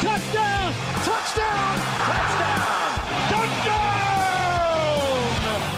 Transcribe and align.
Touchdown. 0.00 0.72
Touchdown. 1.04 1.74
Touchdown. 2.06 2.90
Touchdown. 3.30 3.78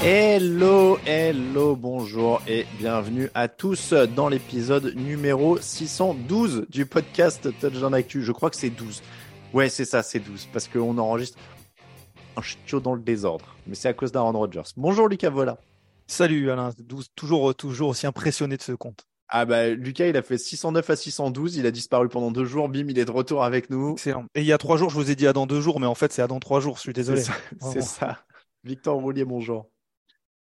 Hello, 0.03 0.99
hello, 1.07 1.75
bonjour 1.75 2.43
et 2.47 2.67
bienvenue 2.79 3.31
à 3.33 3.49
tous 3.49 3.95
dans 3.95 4.29
l'épisode 4.29 4.95
numéro 4.95 5.57
612 5.57 6.67
du 6.69 6.85
podcast 6.85 7.49
Touchdown 7.61 7.95
Actu. 7.95 8.23
Je 8.23 8.33
crois 8.33 8.51
que 8.51 8.57
c'est 8.57 8.69
12. 8.69 9.03
Ouais, 9.55 9.71
c'est 9.71 9.87
ça, 9.87 10.03
c'est 10.03 10.21
12 10.21 10.49
parce 10.53 10.69
qu'on 10.69 10.99
enregistre 10.99 11.39
un 12.37 12.43
chaud 12.43 12.81
dans 12.81 12.93
le 12.93 13.01
désordre. 13.01 13.57
Mais 13.67 13.75
c'est 13.75 13.89
à 13.89 13.95
cause 13.95 14.13
d'Aaron 14.13 14.33
Rodgers. 14.33 14.71
Bonjour 14.77 15.09
Lucas 15.09 15.31
Vola. 15.31 15.57
Salut 16.07 16.51
Alain, 16.51 16.73
12, 16.79 17.07
toujours, 17.17 17.55
toujours 17.55 17.89
aussi 17.89 18.07
impressionné 18.07 18.59
de 18.59 18.63
ce 18.63 18.73
compte. 18.73 19.07
Ah 19.33 19.45
bah 19.45 19.69
Lucas, 19.69 20.07
il 20.07 20.17
a 20.17 20.23
fait 20.23 20.39
609 20.39 20.91
à 20.91 20.97
612, 20.97 21.57
il 21.57 21.67
a 21.67 21.71
disparu 21.71 22.09
pendant 22.09 22.33
deux 22.33 22.45
jours, 22.45 22.69
bim, 22.69 22.87
il 22.89 22.99
est 22.99 23.05
de 23.05 23.11
retour 23.11 23.45
avec 23.45 23.71
nous. 23.71 23.93
Excellent. 23.93 24.25
Et 24.35 24.41
il 24.41 24.47
y 24.47 24.53
a 24.53 24.59
trois 24.59 24.77
jours, 24.77 24.91
je 24.91 24.97
vous 24.97 25.11
ai 25.11 25.15
dit 25.15 25.27
à 25.27 25.33
dans 25.33 25.47
deux 25.47 25.61
jours, 25.61 25.79
mais 25.79 25.87
en 25.87 25.95
fait 25.95 26.13
c'est 26.13 26.23
à 26.23 26.27
dans 26.27 26.41
trois 26.41 26.61
jours, 26.61 26.77
je 26.77 26.81
suis 26.81 26.93
désolé. 26.93 27.23
C'est 27.23 27.31
ça. 27.31 27.71
c'est 27.73 27.83
ça. 27.83 28.19
Victor 28.65 28.97
Roulier, 28.97 29.25
bonjour. 29.25 29.71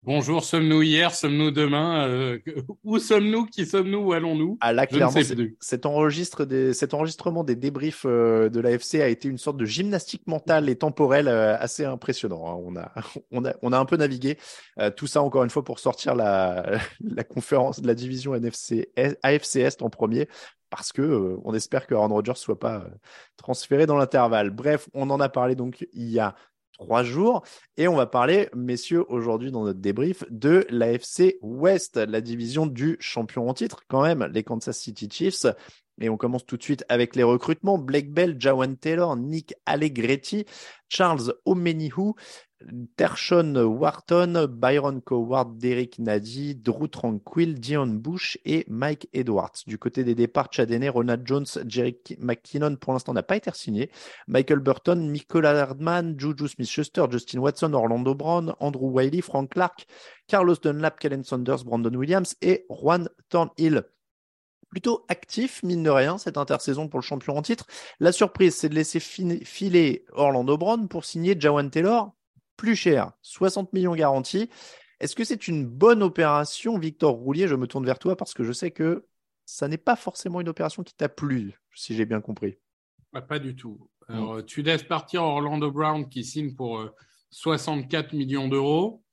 Bonjour, 0.06 0.44
sommes-nous 0.44 0.82
hier, 0.82 1.14
sommes-nous 1.14 1.50
demain 1.50 2.06
euh, 2.08 2.38
Où 2.84 2.98
sommes-nous 2.98 3.46
Qui 3.46 3.64
sommes-nous 3.64 3.98
Où 4.00 4.12
allons-nous? 4.12 4.58
Ah 4.60 4.74
là, 4.74 4.86
clairement, 4.86 5.18
cet, 5.60 5.86
enregistre 5.86 6.44
des, 6.44 6.74
cet 6.74 6.92
enregistrement 6.92 7.42
des 7.42 7.56
débriefs 7.56 8.04
euh, 8.04 8.50
de 8.50 8.60
l'AFC 8.60 8.96
a 8.96 9.08
été 9.08 9.28
une 9.28 9.38
sorte 9.38 9.56
de 9.56 9.64
gymnastique 9.64 10.26
mentale 10.26 10.68
et 10.68 10.76
temporelle 10.76 11.26
euh, 11.26 11.56
assez 11.58 11.86
impressionnant. 11.86 12.46
hein. 12.46 12.60
On, 12.62 12.76
a, 12.76 12.92
on, 13.32 13.46
a, 13.46 13.54
on 13.62 13.72
a 13.72 13.78
un 13.78 13.86
peu 13.86 13.96
navigué. 13.96 14.36
Euh, 14.78 14.90
tout 14.90 15.06
ça, 15.06 15.22
encore 15.22 15.42
une 15.42 15.48
fois, 15.50 15.64
pour 15.64 15.78
sortir 15.78 16.14
la, 16.14 16.78
la 17.00 17.24
conférence 17.24 17.80
de 17.80 17.86
la 17.86 17.94
division 17.94 18.34
NFC, 18.34 18.92
AFC 19.22 19.56
Est 19.56 19.80
en 19.80 19.88
premier. 19.88 20.28
Parce 20.68 20.92
que 20.92 21.02
euh, 21.02 21.36
on 21.44 21.54
espère 21.54 21.86
que 21.86 21.94
Aaron 21.94 22.08
Rodgers 22.08 22.32
soit 22.34 22.58
pas 22.58 22.78
euh, 22.78 22.88
transféré 23.36 23.86
dans 23.86 23.96
l'intervalle. 23.96 24.50
Bref, 24.50 24.88
on 24.92 25.08
en 25.08 25.20
a 25.20 25.28
parlé 25.28 25.54
donc 25.54 25.86
il 25.92 26.10
y 26.10 26.18
a 26.18 26.34
trois 26.74 27.02
jours. 27.02 27.42
Et 27.76 27.88
on 27.88 27.96
va 27.96 28.06
parler, 28.06 28.48
messieurs, 28.54 29.04
aujourd'hui 29.08 29.50
dans 29.50 29.64
notre 29.64 29.80
débrief, 29.80 30.24
de 30.30 30.66
l'AFC 30.68 31.38
West, 31.40 31.96
la 31.96 32.20
division 32.20 32.66
du 32.66 32.96
champion 33.00 33.48
en 33.48 33.54
titre, 33.54 33.82
quand 33.88 34.02
même, 34.02 34.30
les 34.32 34.44
Kansas 34.44 34.78
City 34.78 35.08
Chiefs. 35.10 35.46
Et 36.00 36.08
on 36.08 36.16
commence 36.16 36.44
tout 36.44 36.56
de 36.56 36.62
suite 36.62 36.84
avec 36.88 37.14
les 37.14 37.22
recrutements. 37.22 37.78
Blake 37.78 38.12
Bell, 38.12 38.36
Jawan 38.38 38.76
Taylor, 38.76 39.16
Nick 39.16 39.54
Allegretti, 39.66 40.44
Charles 40.88 41.32
Omenihu, 41.44 42.14
Tershon 42.96 43.54
Wharton, 43.56 44.46
Byron 44.48 45.00
Coward, 45.02 45.58
Derek 45.58 45.98
Nadi, 45.98 46.54
Drew 46.54 46.88
Tranquil, 46.88 47.60
Dion 47.60 47.86
Bush 47.86 48.38
et 48.44 48.64
Mike 48.68 49.08
Edwards. 49.12 49.52
Du 49.66 49.78
côté 49.78 50.04
des 50.04 50.14
départs, 50.14 50.48
Chad 50.50 50.70
Henne, 50.70 50.88
Ronald 50.88 51.26
Jones, 51.26 51.46
Jerry 51.66 51.96
McKinnon, 52.18 52.76
pour 52.76 52.92
l'instant, 52.92 53.12
n'a 53.12 53.22
pas 53.22 53.36
été 53.36 53.50
signé. 53.54 53.90
Michael 54.28 54.60
Burton, 54.60 55.12
Nicolas 55.12 55.60
Hardman, 55.60 56.18
Juju 56.18 56.48
Smith-Schuster, 56.48 57.04
Justin 57.10 57.40
Watson, 57.40 57.72
Orlando 57.74 58.14
Brown, 58.14 58.54
Andrew 58.60 58.88
Wiley, 58.88 59.20
Frank 59.20 59.50
Clark, 59.50 59.86
Carlos 60.26 60.56
Dunlap, 60.62 60.98
Kellen 60.98 61.24
Saunders, 61.24 61.64
Brandon 61.64 61.94
Williams 61.94 62.34
et 62.40 62.64
Juan 62.68 63.08
Thornhill. 63.28 63.84
Plutôt 64.74 65.04
actif, 65.06 65.62
mine 65.62 65.84
de 65.84 65.90
rien, 65.90 66.18
cette 66.18 66.36
intersaison 66.36 66.88
pour 66.88 66.98
le 66.98 67.04
champion 67.04 67.36
en 67.36 67.42
titre. 67.42 67.64
La 68.00 68.10
surprise, 68.10 68.56
c'est 68.56 68.68
de 68.68 68.74
laisser 68.74 68.98
filer 68.98 70.04
Orlando 70.10 70.58
Brown 70.58 70.88
pour 70.88 71.04
signer 71.04 71.36
Jawan 71.38 71.70
Taylor 71.70 72.12
plus 72.56 72.74
cher, 72.74 73.12
60 73.22 73.72
millions 73.72 73.94
garantis. 73.94 74.50
Est-ce 74.98 75.14
que 75.14 75.22
c'est 75.22 75.46
une 75.46 75.64
bonne 75.64 76.02
opération, 76.02 76.76
Victor 76.76 77.14
Roulier? 77.14 77.46
Je 77.46 77.54
me 77.54 77.68
tourne 77.68 77.86
vers 77.86 78.00
toi 78.00 78.16
parce 78.16 78.34
que 78.34 78.42
je 78.42 78.50
sais 78.50 78.72
que 78.72 79.06
ça 79.46 79.68
n'est 79.68 79.78
pas 79.78 79.94
forcément 79.94 80.40
une 80.40 80.48
opération 80.48 80.82
qui 80.82 80.96
t'a 80.96 81.08
plu, 81.08 81.56
si 81.72 81.94
j'ai 81.94 82.04
bien 82.04 82.20
compris. 82.20 82.58
Ah, 83.12 83.22
Pas 83.22 83.38
du 83.38 83.54
tout. 83.54 83.88
Mm. 84.08 84.12
Alors, 84.12 84.34
euh, 84.38 84.42
Tu 84.42 84.62
laisses 84.62 84.82
partir 84.82 85.22
Orlando 85.22 85.70
Brown 85.70 86.08
qui 86.08 86.24
signe 86.24 86.52
pour 86.52 86.80
euh, 86.80 86.92
64 87.30 88.12
millions 88.12 88.48
d'euros. 88.48 89.04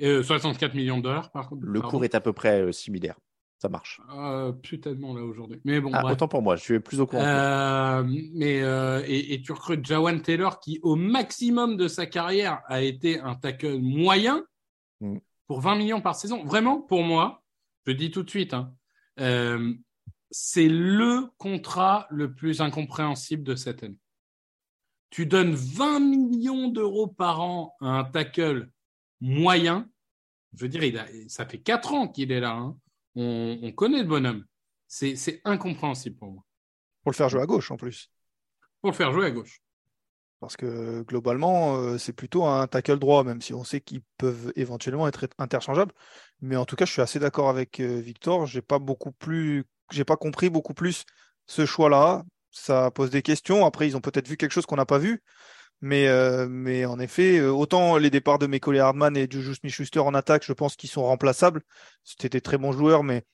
Euh, 0.00 0.22
64 0.22 0.72
millions 0.72 0.96
de 0.96 1.02
dollars, 1.02 1.30
par 1.30 1.50
contre. 1.50 1.66
Le 1.66 1.80
pardon. 1.80 1.90
cours 1.90 2.04
est 2.04 2.14
à 2.14 2.22
peu 2.22 2.32
près 2.32 2.62
euh, 2.62 2.72
similaire. 2.72 3.18
Ça 3.60 3.68
marche. 3.68 4.00
Euh, 4.14 4.52
plus 4.52 4.78
tellement 4.80 5.14
là 5.14 5.22
aujourd'hui. 5.24 5.60
Mais 5.64 5.80
bon, 5.80 5.90
Ah, 5.92 6.04
autant 6.12 6.28
pour 6.28 6.42
moi, 6.42 6.54
je 6.54 6.62
suis 6.62 6.78
plus 6.80 7.00
au 7.00 7.06
courant. 7.06 7.24
Euh, 7.24 8.04
mais 8.34 8.62
euh, 8.62 9.02
et, 9.06 9.34
et 9.34 9.42
tu 9.42 9.50
recrutes 9.52 9.84
Jawan 9.84 10.22
Taylor 10.22 10.60
qui, 10.60 10.78
au 10.82 10.94
maximum 10.94 11.76
de 11.76 11.88
sa 11.88 12.06
carrière, 12.06 12.62
a 12.66 12.82
été 12.82 13.18
un 13.20 13.34
tackle 13.34 13.78
moyen 13.80 14.44
Mm. 15.00 15.18
pour 15.46 15.60
20 15.60 15.76
millions 15.76 16.00
par 16.00 16.14
saison. 16.16 16.44
Vraiment, 16.44 16.80
pour 16.80 17.02
moi, 17.04 17.42
je 17.86 17.92
dis 17.92 18.10
tout 18.10 18.24
de 18.24 18.30
suite, 18.30 18.52
hein, 18.52 18.74
euh, 19.20 19.72
c'est 20.30 20.68
le 20.68 21.28
contrat 21.38 22.06
le 22.10 22.34
plus 22.34 22.60
incompréhensible 22.60 23.44
de 23.44 23.54
cette 23.54 23.82
année. 23.84 23.96
Tu 25.10 25.24
donnes 25.26 25.54
20 25.54 26.00
millions 26.00 26.68
d'euros 26.68 27.06
par 27.06 27.40
an 27.40 27.76
à 27.80 27.86
un 27.86 28.04
tackle 28.04 28.70
moyen. 29.20 29.88
Je 30.56 30.62
veux 30.64 30.68
dire, 30.68 30.82
il 30.84 30.98
a, 30.98 31.06
ça 31.28 31.46
fait 31.46 31.58
4 31.58 31.94
ans 31.94 32.08
qu'il 32.08 32.30
est 32.32 32.40
là. 32.40 32.52
hein. 32.52 32.76
On, 33.18 33.58
on 33.62 33.72
connaît 33.72 34.02
le 34.02 34.08
bonhomme. 34.08 34.46
C'est 34.86 35.16
c'est 35.16 35.42
incompréhensible 35.44 36.16
pour 36.16 36.32
moi 36.32 36.44
Pour 37.02 37.10
le 37.10 37.16
faire 37.16 37.28
jouer 37.28 37.42
à 37.42 37.46
gauche 37.46 37.72
en 37.72 37.76
plus. 37.76 38.08
pour 38.80 38.90
le 38.90 38.96
faire 38.96 39.12
jouer 39.12 39.26
à 39.26 39.30
gauche. 39.30 39.62
Parce 40.40 40.56
que 40.56 41.02
globalement, 41.02 41.76
euh, 41.78 41.98
c'est 41.98 42.12
plutôt 42.12 42.46
un 42.46 42.66
tackle 42.68 42.98
droit, 42.98 43.24
même 43.24 43.40
si 43.42 43.54
on 43.54 43.64
sait 43.64 43.80
qu'ils 43.80 44.02
peuvent 44.18 44.52
éventuellement 44.54 45.08
être 45.08 45.26
interchangeables. 45.38 45.92
Mais 46.40 46.54
en 46.56 46.64
tout 46.64 46.76
cas, 46.76 46.84
je 46.84 46.92
suis 46.92 47.02
assez 47.02 47.18
d'accord 47.18 47.48
avec 47.48 47.80
euh, 47.80 47.98
Victor. 48.00 48.46
J'ai 48.46 48.62
pas 48.62 48.78
beaucoup 48.78 49.10
plus, 49.12 49.64
j'ai 49.90 50.04
pas 50.04 50.16
compris 50.16 50.48
beaucoup 50.48 50.74
plus 50.74 51.04
ce 51.46 51.66
choix-là. 51.66 52.22
Ça 52.52 52.90
pose 52.92 53.10
des 53.10 53.22
questions. 53.22 53.66
Après, 53.66 53.88
ils 53.88 53.96
ont 53.96 54.00
peut-être 54.00 54.28
vu 54.28 54.36
quelque 54.36 54.52
chose 54.52 54.66
qu'on 54.66 54.76
n'a 54.76 54.86
pas 54.86 54.98
vu. 54.98 55.22
Mais, 55.80 56.08
euh, 56.08 56.48
mais 56.48 56.84
en 56.86 56.98
effet, 56.98 57.38
euh, 57.38 57.50
autant 57.52 57.96
les 57.98 58.10
départs 58.10 58.38
de 58.40 58.46
Mekolé 58.46 58.80
Hardman 58.80 59.16
et 59.16 59.28
Juju 59.30 59.54
Smith-Schuster 59.54 60.00
en 60.00 60.14
attaque, 60.14 60.44
je 60.44 60.52
pense 60.52 60.76
qu'ils 60.76 60.90
sont 60.90 61.04
remplaçables. 61.04 61.62
C'était 62.04 62.28
des 62.28 62.40
très 62.40 62.58
bons 62.58 62.72
joueurs, 62.72 63.04
mais 63.04 63.24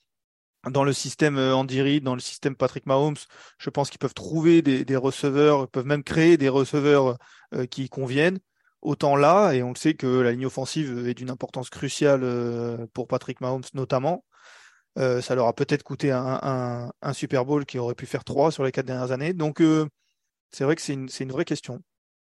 dans 0.71 0.85
le 0.85 0.93
système 0.93 1.39
euh, 1.39 1.55
Andy 1.55 1.83
Reid, 1.83 2.05
dans 2.05 2.15
le 2.15 2.21
système 2.21 2.57
Patrick 2.57 2.87
Mahomes, 2.87 3.17
je 3.59 3.71
pense 3.71 3.91
qu'ils 3.91 3.99
peuvent 3.99 4.15
trouver 4.15 4.63
des, 4.63 4.85
des 4.85 4.97
receveurs, 4.97 5.69
peuvent 5.69 5.87
même 5.87 6.03
créer 6.05 6.37
des 6.39 6.49
receveurs 6.49 7.19
euh, 7.55 7.67
qui 7.67 7.89
conviennent. 7.89 8.39
Autant 8.83 9.17
là, 9.17 9.53
et 9.53 9.63
on 9.63 9.71
le 9.71 9.77
sait 9.77 9.95
que 9.95 10.07
la 10.07 10.33
ligne 10.33 10.47
offensive 10.47 11.07
est 11.09 11.15
d'une 11.15 11.31
importance 11.31 11.71
cruciale 11.71 12.23
euh, 12.25 12.87
pour 12.95 13.09
Patrick 13.09 13.41
Mahomes 13.41 13.63
notamment. 13.75 14.25
Euh, 14.99 15.21
ça 15.21 15.35
leur 15.35 15.47
a 15.49 15.55
peut-être 15.55 15.83
coûté 15.83 16.13
un, 16.13 16.41
un- 16.43 16.93
un 17.03 17.13
Super 17.13 17.45
Bowl 17.45 17.67
qui 17.67 17.79
aurait 17.79 17.95
pu 17.97 18.07
faire 18.07 18.25
trois 18.25 18.53
sur 18.53 18.65
les 18.65 18.73
quatre 18.73 18.87
dernières 18.87 19.13
années. 19.13 19.33
Donc 19.35 19.61
euh, 19.61 19.89
c'est 20.53 20.65
vrai 20.65 20.77
que 20.77 20.83
c'est 20.83 20.95
une, 20.95 21.09
c'est 21.09 21.25
une 21.25 21.33
vraie 21.33 21.45
question. 21.47 21.81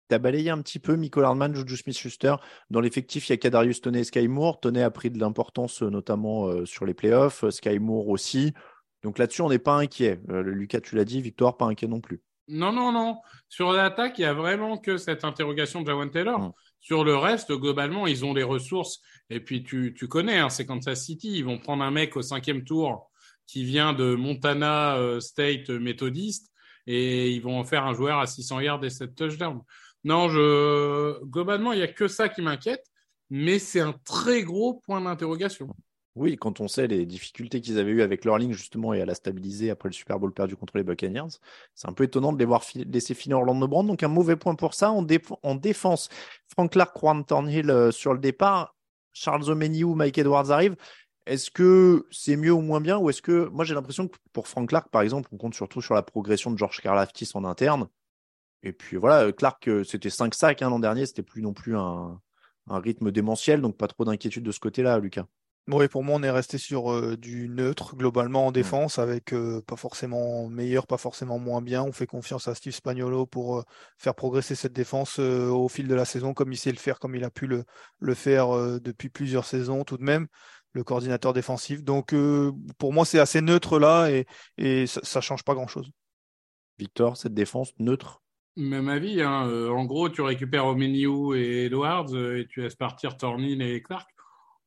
Tu 0.09 0.15
as 0.15 0.19
balayé 0.19 0.51
un 0.51 0.61
petit 0.61 0.79
peu 0.79 0.97
Michael 0.97 1.25
Hardman, 1.25 1.55
Juju 1.55 1.77
Smith-Schuster. 1.77 2.37
Dans 2.71 2.81
l'effectif, 2.81 3.29
il 3.29 3.33
y 3.33 3.35
a 3.35 3.37
Kadarius 3.37 3.81
Toney 3.81 4.01
et 4.01 4.05
Sky 4.05 4.29
Moore. 4.29 4.61
Toney 4.61 4.83
a 4.83 4.91
pris 4.91 5.11
de 5.11 5.19
l'importance, 5.19 5.83
notamment 5.83 6.65
sur 6.67 6.85
les 6.87 6.95
playoffs. 6.95 7.49
Sky 7.51 7.79
Moore 7.79 8.09
aussi. 8.09 8.53
Donc 9.03 9.19
là-dessus, 9.19 9.43
on 9.43 9.49
n'est 9.49 9.59
pas 9.59 9.77
inquiet. 9.77 10.21
Lucas, 10.29 10.81
tu 10.81 10.97
l'as 10.97 11.05
dit, 11.05 11.21
Victoire, 11.21 11.57
pas 11.57 11.67
inquiet 11.67 11.89
non 11.89 12.01
plus. 12.01 12.23
Non, 12.49 12.73
non, 12.73 12.93
non. 12.93 13.19
Sur 13.49 13.73
l'attaque, 13.73 14.19
il 14.19 14.23
y 14.23 14.27
a 14.27 14.35
vraiment 14.35 14.77
que 14.77 14.99
cette 14.99 15.25
interrogation 15.25 15.81
de 15.81 15.87
Jawan 15.87 16.11
Taylor. 16.11 16.39
Mm. 16.39 16.53
Sur 16.81 17.05
le 17.05 17.17
reste, 17.17 17.53
globalement, 17.53 18.07
ils 18.07 18.25
ont 18.25 18.35
les 18.35 18.43
ressources. 18.43 19.01
Et 19.31 19.41
puis, 19.41 19.63
tu, 19.63 19.95
tu 19.97 20.09
connais, 20.09 20.39
hein, 20.39 20.51
c'est 20.51 20.67
Kansas 20.67 21.03
City. 21.03 21.39
Ils 21.39 21.45
vont 21.45 21.59
prendre 21.59 21.83
un 21.83 21.91
mec 21.91 22.17
au 22.17 22.23
cinquième 22.23 22.65
tour 22.65 23.11
qui 23.47 23.65
vient 23.65 23.93
de 23.93 24.15
Montana 24.15 24.97
euh, 24.97 25.21
State 25.21 25.71
méthodiste 25.71 26.51
et 26.87 27.31
ils 27.31 27.41
vont 27.41 27.59
en 27.59 27.65
faire 27.65 27.85
un 27.85 27.95
joueur 27.95 28.19
à 28.19 28.27
600 28.27 28.61
yards 28.61 28.85
et 28.85 28.91
7 28.91 29.15
touchdowns. 29.15 29.63
Non, 30.05 30.29
je... 30.29 31.23
globalement, 31.25 31.73
il 31.73 31.79
n'y 31.79 31.83
a 31.83 31.89
que 31.89 32.09
ça 32.09 32.29
qui 32.29 32.43
m'inquiète, 32.43 32.85
mais 33.31 33.59
c'est 33.59 33.81
un 33.81 33.95
très 34.05 34.43
gros 34.43 34.75
point 34.75 35.01
d'interrogation. 35.01 35.69
Oui, 36.17 36.37
quand 36.37 36.61
on 36.61 36.69
sait 36.69 36.87
les 36.87 37.07
difficultés 37.07 37.61
qu'ils 37.61 37.81
avaient 37.81 37.91
eues 37.91 38.03
avec 38.03 38.25
leur 38.25 38.39
ligne 38.39 38.53
justement 38.53 38.95
et 38.95 39.01
à 39.01 39.05
la 39.05 39.17
stabiliser 39.17 39.71
après 39.71 39.89
le 39.89 39.95
Super 39.95 40.21
Bowl 40.21 40.33
perdu 40.33 40.55
contre 40.55 40.77
les 40.77 40.85
Buccaneers, 40.85 41.41
c'est 41.75 41.89
un 41.89 41.93
peu 41.93 42.05
étonnant 42.05 42.33
de 42.33 42.39
les 42.39 42.45
voir 42.45 42.63
laisser 42.77 43.15
finir 43.15 43.39
Orlando 43.39 43.67
Brown. 43.67 43.85
Donc 43.85 44.03
un 44.05 44.09
mauvais 44.09 44.37
point 44.37 44.55
pour 44.55 44.75
ça. 44.75 44.93
En, 44.93 45.05
en 45.43 45.55
défense, 45.57 46.09
Frank 46.47 46.71
Clark, 46.71 46.97
Juan 46.97 47.25
Thornhill 47.25 47.69
euh, 47.69 47.91
sur 47.91 48.13
le 48.13 48.21
départ, 48.21 48.77
Charles 49.13 49.51
Omeniou, 49.51 49.97
Mike 49.97 50.19
Edwards 50.19 50.53
arrivent. 50.53 50.77
Est-ce 51.27 51.51
que 51.51 52.07
c'est 52.13 52.37
mieux 52.37 52.53
ou 52.53 52.61
moins 52.61 52.81
bien? 52.81 52.99
Ou 52.99 53.11
est-ce 53.11 53.23
que 53.23 53.49
moi 53.49 53.65
j'ai 53.65 53.75
l'impression 53.75 54.07
que 54.07 54.17
pour 54.33 54.47
Frank 54.47 54.69
Clark 54.69 54.91
par 54.91 55.03
exemple, 55.03 55.29
on 55.33 55.37
compte 55.37 55.55
surtout 55.55 55.83
sur 55.83 55.95
la 55.95 56.03
progression 56.03 56.53
de 56.53 56.59
George 56.59 56.81
Karlaftis 56.81 57.31
en 57.35 57.45
interne. 57.45 57.89
Et 58.65 58.73
puis 58.73 58.97
voilà, 58.97 59.31
Clark 59.33 59.69
euh, 59.69 59.85
c'était 59.85 60.11
5 60.11 60.35
sacs 60.35 60.63
hein, 60.63 60.71
l'an 60.71 60.81
dernier, 60.81 61.07
c'était 61.07 61.23
plus 61.23 61.43
non 61.43 61.53
plus 61.53 61.77
un, 61.77 62.21
un 62.67 62.79
rythme 62.81 63.13
démentiel, 63.13 63.61
donc 63.61 63.77
pas 63.77 63.89
trop 63.89 64.05
d'inquiétude 64.05 64.43
de 64.43 64.53
ce 64.53 64.59
côté-là, 64.59 64.99
Lucas. 64.99 65.27
Oui, 65.69 65.89
pour 65.89 66.05
moi, 66.05 66.17
on 66.17 66.23
est 66.23 66.31
resté 66.31 66.59
sur 66.59 66.93
euh, 66.93 67.17
du 67.17 67.49
neutre 67.49 67.97
globalement 67.97 68.47
en 68.47 68.51
mmh. 68.51 68.53
défense, 68.53 68.99
avec 68.99 69.33
euh, 69.33 69.63
pas 69.63 69.77
forcément 69.77 70.47
meilleur, 70.51 70.87
pas 70.87 70.99
forcément 70.99 71.39
moins 71.39 71.63
bien. 71.63 71.83
On 71.83 71.93
fait 71.93 72.07
confiance 72.07 72.49
à 72.49 72.55
Steve 72.55 72.75
Spagnolo 72.75 73.25
pour 73.25 73.59
euh, 73.59 73.63
faire 73.97 74.15
progresser 74.15 74.57
cette 74.57 74.75
défense 74.75 75.19
au 75.19 75.69
fil 75.69 75.89
de 75.89 75.95
la 75.95 76.05
saison, 76.05 76.35
comme 76.35 76.53
il 76.53 76.59
sait 76.59 76.71
le 76.71 76.77
faire, 76.77 76.99
comme 76.99 77.15
il 77.15 77.25
a 77.25 77.31
pu 77.31 77.47
le, 77.47 77.65
le 77.99 78.15
faire 78.15 78.51
depuis 78.79 79.09
plusieurs 79.09 79.47
saisons 79.47 79.85
tout 79.85 79.97
de 79.97 80.03
même, 80.03 80.27
le 80.73 80.85
coordinateur 80.85 81.33
défensif. 81.33 81.83
Donc, 81.83 82.15
pour 82.79 82.93
moi, 82.93 83.07
c'est 83.07 83.19
assez 83.19 83.41
neutre 83.41 83.79
là 83.79 84.11
et, 84.11 84.27
et 84.59 84.87
ça, 84.87 85.19
ne 85.21 85.23
change 85.23 85.45
pas 85.45 85.55
grand-chose. 85.55 85.91
Victor, 86.79 87.17
cette 87.17 87.35
défense 87.35 87.73
neutre? 87.79 88.24
Même 88.57 88.89
avis. 88.89 89.21
Hein. 89.23 89.49
en 89.71 89.85
gros, 89.85 90.09
tu 90.09 90.23
récupères 90.23 90.67
Omeniu 90.67 91.37
et 91.37 91.67
Edwards 91.67 92.15
et 92.15 92.47
tu 92.49 92.61
laisses 92.61 92.77
partir 92.77 93.17
Tornin 93.17 93.61
et 93.61 93.83
Clark. 93.83 94.09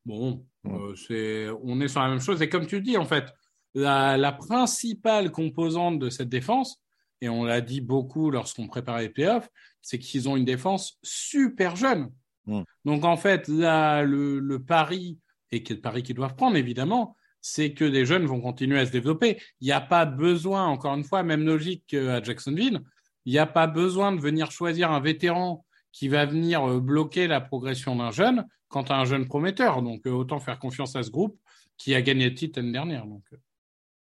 Bon, 0.07 0.45
euh, 0.68 0.95
c'est, 0.95 1.48
on 1.63 1.81
est 1.81 1.89
sur 1.89 2.01
la 2.01 2.10
même 2.10 2.22
chose. 2.22 2.42
Et 2.42 2.48
comme 2.48 2.66
tu 2.66 2.81
dis, 2.81 2.95
en 2.98 3.06
fait, 3.06 3.25
la, 3.74 4.31
principale 4.31 5.31
composante 5.31 6.00
de 6.00 6.10
cette 6.10 6.30
défense, 6.30 6.81
et 7.19 7.28
on 7.28 7.44
l'a 7.44 7.60
dit 7.60 7.81
beaucoup 7.81 8.31
lorsqu'on 8.31 8.68
préparait 8.68 9.04
les 9.04 9.10
playoffs, 9.10 9.50
c'est 9.81 10.00
qu'ils 10.00 10.30
ont 10.30 10.38
une 10.38 10.45
défense 10.45 10.98
super 11.04 11.75
jeune. 11.75 12.10
Mm. 12.45 12.62
Donc, 12.86 13.04
en 13.04 13.18
fait, 13.18 13.50
là, 13.50 14.04
le, 14.04 14.39
le 14.39 14.63
pari, 14.63 15.19
et 15.51 15.62
le 15.69 15.81
pari 15.81 16.04
qu'ils 16.04 16.16
doivent 16.16 16.36
prendre, 16.36 16.56
évidemment, 16.56 17.18
c'est 17.42 17.74
que 17.74 17.86
des 17.86 18.06
jeunes 18.06 18.25
vont 18.25 18.39
continuer 18.39 18.80
à 18.80 18.86
se 18.86 18.92
développer. 18.92 19.42
Il 19.60 19.66
n'y 19.66 19.74
a 19.74 19.81
pas 19.81 20.06
besoin, 20.06 20.66
encore 20.66 20.95
une 20.95 21.04
fois, 21.04 21.24
même 21.24 21.45
logique 21.45 21.84
qu'à 21.88 22.22
Jacksonville, 22.24 22.81
il 23.27 23.31
n'y 23.31 23.39
a 23.39 23.45
pas 23.45 23.68
besoin 23.68 24.13
de 24.13 24.21
venir 24.21 24.51
choisir 24.51 24.89
un 24.89 25.01
vétéran 25.01 25.65
qui 25.91 26.07
va 26.07 26.25
venir 26.25 26.63
euh, 26.63 26.79
bloquer 26.79 27.27
la 27.27 27.41
progression 27.41 27.97
d'un 27.97 28.09
jeune 28.09 28.47
quand 28.69 28.85
tu 28.85 28.94
as 28.94 28.97
un 28.97 29.03
jeune 29.03 29.25
prometteur. 29.25 29.81
Donc, 29.81 30.07
euh, 30.07 30.12
autant 30.12 30.39
faire 30.39 30.57
confiance 30.59 30.95
à 30.95 31.03
ce 31.03 31.12
groupe 31.12 31.38
qui 31.75 31.94
a 31.94 32.01
gagné 32.01 32.29
le 32.29 32.35
titre 32.35 32.57
l'année 32.57 32.71
dernière. 32.71 33.06
Donc. 33.06 33.24
Euh. 33.33 33.38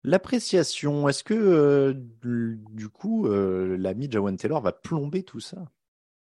L'appréciation, 0.03 1.09
est-ce 1.09 1.23
que 1.23 1.93
du 2.21 2.89
coup, 2.89 3.27
l'ami 3.27 4.07
Jawan 4.09 4.37
Taylor 4.37 4.61
va 4.61 4.71
plomber 4.71 5.23
tout 5.23 5.41
ça? 5.41 5.57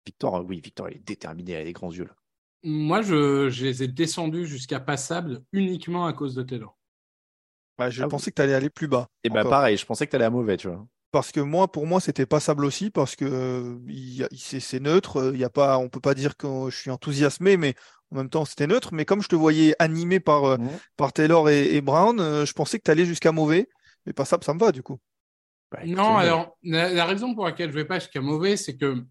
Victor, 0.06 0.44
oui, 0.46 0.60
Victor, 0.60 0.90
il 0.90 0.98
est 0.98 1.08
déterminé, 1.08 1.52
il 1.52 1.56
a 1.56 1.64
des 1.64 1.72
grands 1.72 1.94
yeux 1.94 2.04
là. 2.04 2.16
Moi, 2.64 3.02
je, 3.02 3.48
les 3.64 3.84
ai 3.84 3.88
descendus 3.88 4.46
jusqu'à 4.46 4.82
passable 4.82 5.42
uniquement 5.54 6.06
à 6.06 6.14
cause 6.14 6.36
de 6.36 6.44
Taylor. 6.44 6.78
Bah, 7.78 7.90
je 7.90 8.04
ah 8.04 8.08
pensais 8.10 8.32
que 8.32 8.36
tu 8.36 8.42
allais 8.42 8.54
aller 8.54 8.70
plus 8.70 8.88
bas. 8.90 9.08
Et 9.24 9.28
eh 9.28 9.30
bah 9.30 9.46
pareil, 9.46 9.78
je 9.78 9.86
pensais 9.86 10.06
que 10.06 10.12
tu 10.12 10.16
allais 10.18 10.26
à 10.26 10.30
mauvais, 10.30 10.58
tu 10.58 10.68
vois 10.68 10.86
parce 11.12 11.32
que 11.32 11.40
moi, 11.40 11.72
pour 11.72 11.86
moi, 11.86 12.00
c'était 12.00 12.26
passable 12.26 12.66
aussi 12.66 12.90
parce 12.90 13.16
que 13.16 13.78
c'est 14.34 14.80
neutre. 14.80 15.32
Il 15.34 15.40
y 15.40 15.44
a 15.44 15.50
pas, 15.50 15.78
on 15.78 15.90
peut 15.90 16.00
pas 16.00 16.14
dire 16.14 16.38
que 16.38 16.70
je 16.70 16.76
suis 16.76 16.90
enthousiasmé, 16.90 17.58
mais 17.58 17.76
en 18.12 18.18
même 18.18 18.30
temps, 18.30 18.46
c'était 18.46 18.68
neutre. 18.68 18.94
Mais 18.94 19.06
comme 19.06 19.22
je 19.22 19.28
te 19.28 19.36
voyais 19.36 19.76
animé 19.80 20.20
par, 20.20 20.46
euh, 20.46 20.58
mmh. 20.58 20.70
par 20.98 21.14
Taylor 21.14 21.50
et, 21.50 21.82
Brown, 21.82 22.20
euh, 22.20 22.46
je 22.46 22.54
pensais 22.54 22.78
que 22.78 22.84
tu 22.84 22.92
allais 22.92 23.06
jusqu'à 23.06 23.32
mauvais. 23.32 23.68
Mais 24.06 24.14
passable, 24.14 24.44
ça 24.44 24.54
me 24.54 24.60
va 24.60 24.72
du 24.72 24.82
coup. 24.82 25.00
Bah, 25.72 25.80
non, 25.86 26.18
alors 26.18 26.58
la, 26.64 27.06
raison 27.06 27.34
pour 27.36 27.46
laquelle 27.46 27.70
je 27.70 27.76
vais 27.76 27.86
pas 27.86 28.00
jusqu'à 28.00 28.22
mauvais, 28.22 28.58
c'est 28.58 28.76
que 28.76 29.04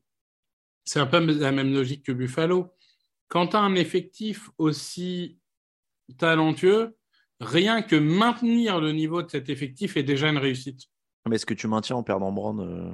c'est 0.85 1.00
un 1.00 1.06
peu 1.06 1.20
la 1.20 1.53
même 1.53 1.73
logique 1.73 2.05
que 2.05 2.12
Buffalo. 2.12 2.75
Quand 3.29 3.49
tu 3.49 3.56
as 3.56 3.61
un 3.61 3.75
effectif 3.75 4.50
aussi 4.58 5.38
talentueux, 6.19 6.96
rien 7.41 7.82
que 7.82 7.96
maintenir 7.96 8.81
le 8.81 8.93
niveau 8.93 9.23
de 9.23 9.31
cet 9.31 9.49
effectif 9.49 9.96
est 9.96 10.03
déjà 10.03 10.29
une 10.29 10.38
réussite. 10.38 10.91
Mais 11.28 11.37
est-ce 11.37 11.46
que 11.46 11.55
tu 11.55 11.69
maintiens 11.69 11.96
en 11.96 12.02
perdant 12.02 12.32
Brand 12.32 12.61
euh? 12.61 12.93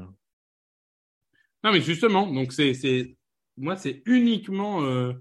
Non, 1.65 1.73
mais 1.73 1.81
justement, 1.81 2.27
donc 2.27 2.53
c'est, 2.53 3.17
moi, 3.57 3.77
c'est 3.77 4.03
uniquement 4.07 4.83
euh, 4.83 5.13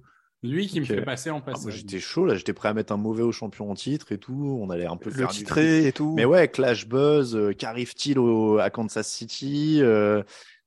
lui 0.44 0.68
qui 0.68 0.80
me 0.80 0.86
fait 0.86 1.02
passer 1.02 1.30
en 1.30 1.38
ah, 1.38 1.52
passage. 1.52 1.76
j'étais 1.78 2.00
chaud 2.00 2.26
là, 2.26 2.36
j'étais 2.36 2.54
prêt 2.54 2.70
à 2.70 2.74
mettre 2.74 2.94
un 2.94 2.98
mauvais 2.98 3.24
au 3.24 3.32
champion 3.32 3.72
en 3.72 3.76
titre 3.76 4.12
et 4.12 4.18
tout. 4.18 4.60
On 4.62 4.70
allait 4.70 4.86
un 4.86 4.98
peu 4.98 5.10
le 5.10 5.16
faire 5.16 5.30
titré 5.30 5.88
et 5.88 5.92
tout. 5.92 6.14
Mais 6.16 6.26
ouais, 6.26 6.48
Clash 6.48 6.88
Buzz, 6.88 7.36
euh, 7.36 7.54
qu'arrive-t-il 7.54 8.18
à 8.60 8.70
Kansas 8.70 9.08
City 9.08 9.82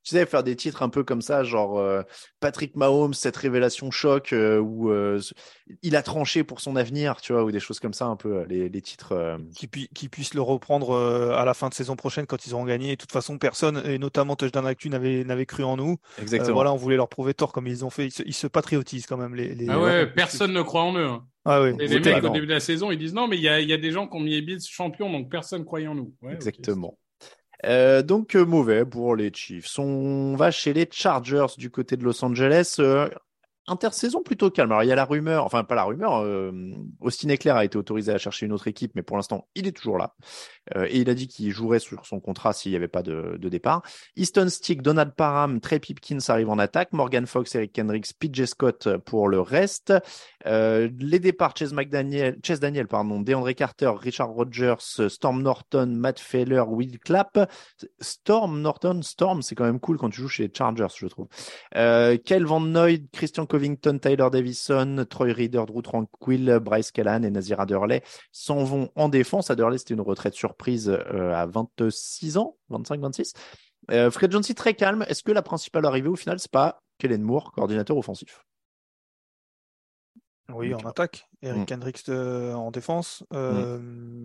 tu 0.09 0.17
sais, 0.17 0.25
faire 0.25 0.43
des 0.43 0.57
titres 0.57 0.83
un 0.83 0.89
peu 0.89 1.05
comme 1.05 1.21
ça, 1.21 1.45
genre 1.45 1.79
euh, 1.79 2.03
Patrick 2.41 2.77
Mahomes, 2.77 3.13
cette 3.13 3.37
révélation 3.37 3.91
choc, 3.91 4.33
euh, 4.33 4.59
où 4.59 4.91
euh, 4.91 5.21
il 5.83 5.97
a 5.97 6.03
tranché 6.03 6.45
pour 6.45 6.61
son 6.61 6.77
avenir, 6.77 7.21
tu 7.21 7.35
vois, 7.35 7.45
ou 7.45 7.51
des 7.51 7.61
choses 7.61 7.79
comme 7.79 7.93
ça, 7.93 8.07
un 8.07 8.17
peu, 8.17 8.45
les, 8.49 8.71
titres. 8.81 9.39
Qui, 9.55 9.69
qui 9.69 10.09
puissent 10.09 10.33
le 10.33 10.41
reprendre 10.41 10.97
à 11.37 11.45
la 11.45 11.53
fin 11.53 11.69
de 11.69 11.75
saison 11.75 11.95
prochaine 11.95 12.27
quand 12.27 12.47
ils 12.47 12.55
auront 12.55 12.65
gagné. 12.65 12.93
de 12.93 12.97
toute 12.97 13.13
façon, 13.13 13.37
personne, 13.37 13.83
et 13.85 13.99
notamment 13.99 14.35
Touchdown 14.35 14.67
Actu, 14.67 14.89
n'avait 14.89 15.47
cru 15.47 15.65
en 15.65 15.77
nous. 15.77 15.97
Exactement. 16.19 16.55
voilà, 16.55 16.73
on 16.73 16.77
voulait 16.77 16.97
leur 16.97 17.09
prouver 17.09 17.35
tort 17.35 17.53
comme 17.53 17.67
ils 17.67 17.85
ont 17.85 17.91
fait. 17.91 18.09
Ils 18.25 18.35
se, 18.35 18.47
patriotisent 18.47 19.07
quand 19.07 19.19
même. 19.19 19.35
Les, 19.35 19.69
Ah 19.69 19.79
ouais, 19.79 20.07
personne 20.07 20.53
ne 20.53 20.63
croit 20.63 20.85
en 20.85 20.97
eux. 20.97 21.07
Hein. 21.07 21.25
Ah 21.45 21.61
les 21.67 22.01
mecs, 22.01 22.25
au 22.25 22.31
début 22.31 22.47
de 22.47 22.53
la 22.53 22.61
saison, 22.61 22.91
ils 22.91 22.99
disent 22.99 23.15
non, 23.15 23.29
mais 23.29 23.37
il 23.37 23.43
y 23.43 23.49
a, 23.49 23.77
des 23.77 23.91
gens 23.91 24.09
qui 24.09 24.17
ont 24.17 24.21
mis 24.21 24.31
les 24.31 24.43
Bills 24.43 24.61
champions, 24.67 25.11
donc 25.11 25.31
personne 25.31 25.61
ne 25.61 25.67
croyait 25.67 25.87
en 25.87 25.95
nous. 25.95 26.15
Exactement. 26.31 26.97
Euh, 27.67 28.03
donc 28.03 28.37
euh, 28.37 28.45
mauvais 28.45 28.85
pour 28.85 29.17
les 29.17 29.33
Chiefs. 29.33 29.79
On 29.79 30.37
va 30.37 30.51
chez 30.51 30.73
les 30.73 30.89
Chargers 30.91 31.47
du 31.57 31.71
côté 31.71 31.97
de 31.97 32.05
Los 32.05 32.25
Angeles. 32.25 32.77
Euh, 32.79 33.09
intersaison 33.67 34.23
plutôt 34.23 34.51
calme. 34.51 34.73
Alors 34.73 34.83
il 34.83 34.89
y 34.89 34.93
a 34.93 34.95
la 34.95 35.05
rumeur, 35.05 35.45
enfin 35.45 35.63
pas 35.63 35.75
la 35.75 35.85
rumeur, 35.85 36.25
Austin 37.01 37.29
Eckler 37.29 37.51
a 37.51 37.65
été 37.65 37.77
autorisé 37.77 38.11
à 38.11 38.17
chercher 38.17 38.47
une 38.47 38.53
autre 38.53 38.67
équipe, 38.67 38.93
mais 38.95 39.03
pour 39.03 39.19
l'instant 39.19 39.47
il 39.55 39.67
est 39.67 39.77
toujours 39.77 39.99
là. 39.99 40.15
Et 40.87 41.01
il 41.01 41.11
a 41.11 41.15
dit 41.15 41.29
qu'il 41.29 41.51
jouerait 41.51 41.79
sur 41.79 42.07
son 42.07 42.19
contrat 42.19 42.55
s'il 42.55 42.73
n'y 42.73 42.77
avait 42.77 42.89
pas 42.89 43.03
de, 43.03 43.37
de, 43.39 43.49
départ. 43.51 43.83
Easton 44.17 44.49
Stick, 44.49 44.81
Donald 44.81 45.13
Parham, 45.15 45.61
Trey 45.61 45.81
Pipkins 45.81 46.17
arrivent 46.29 46.49
en 46.49 46.59
attaque. 46.59 46.95
Morgan 46.95 47.27
Fox, 47.27 47.55
Eric 47.57 47.75
Kendricks, 47.75 48.15
PJ 48.19 48.47
Scott 48.47 48.89
pour 49.05 49.29
le 49.29 49.43
reste. 49.43 49.93
Euh, 50.49 50.89
les 50.99 51.19
départs, 51.19 51.55
Chase 51.57 51.73
McDaniel, 51.73 52.39
Chase 52.43 52.61
Daniel, 52.61 52.89
pardon, 52.89 53.21
DeAndre 53.21 53.55
Carter, 53.55 53.93
Richard 53.97 54.31
Rogers, 54.31 55.09
Storm 55.09 55.43
Norton, 55.43 55.87
Matt 55.87 56.19
Feller, 56.19 56.65
Will 56.67 56.99
Clapp. 56.99 57.51
Storm 58.01 58.61
Norton, 58.61 59.01
Storm, 59.03 59.43
c'est 59.43 59.55
quand 59.55 59.65
même 59.65 59.81
cool 59.81 59.99
quand 59.99 60.11
tu 60.11 60.21
joues 60.21 60.29
chez 60.29 60.51
Chargers, 60.53 60.87
je 60.97 61.07
trouve. 61.07 61.29
Euh, 61.77 62.17
Kel 62.17 62.45
Van 62.45 62.61
Noy, 62.61 63.07
Christian 63.13 63.47
Covington, 63.47 63.99
Tyler 63.99 64.29
Davison, 64.33 65.05
Troy 65.09 65.33
Reader, 65.33 65.65
Drew 65.67 65.83
Tranquil, 65.83 66.59
Bryce 66.63 66.91
Callan 66.91 67.23
et 67.23 67.31
Nazir 67.31 67.61
Adderley 67.61 68.03
s'en 68.33 68.65
vont 68.65 68.91
en 68.97 69.09
défense. 69.09 69.51
Adderley, 69.51 69.79
c'était 69.79 69.95
une 69.95 70.01
retraite 70.01 70.35
sur 70.35 70.55
prise 70.55 70.89
euh, 70.89 71.35
à 71.35 71.47
26 71.47 72.39
ans, 72.39 72.57
25, 72.71 73.01
26. 73.01 73.35
Euh, 73.91 74.11
Fred 74.11 74.33
Johnson 74.33 74.55
très 74.55 74.75
calme. 74.75 75.05
Est-ce 75.09 75.23
que 75.23 75.33
la 75.33 75.43
principale 75.43 75.87
arrivée 75.87 76.09
au 76.09 76.17
final, 76.17 76.39
c'est 76.39 76.51
pas 76.51 76.83
Kellen 76.99 77.23
Moore, 77.23 77.53
coordinateur 77.53 77.97
offensif? 77.97 78.45
Oui, 80.55 80.73
en 80.73 80.79
attaque. 80.79 81.29
Eric 81.43 81.63
mm. 81.63 81.67
Kendricks 81.67 82.09
euh, 82.09 82.55
en 82.55 82.71
défense. 82.71 83.23
Mm. 83.33 83.79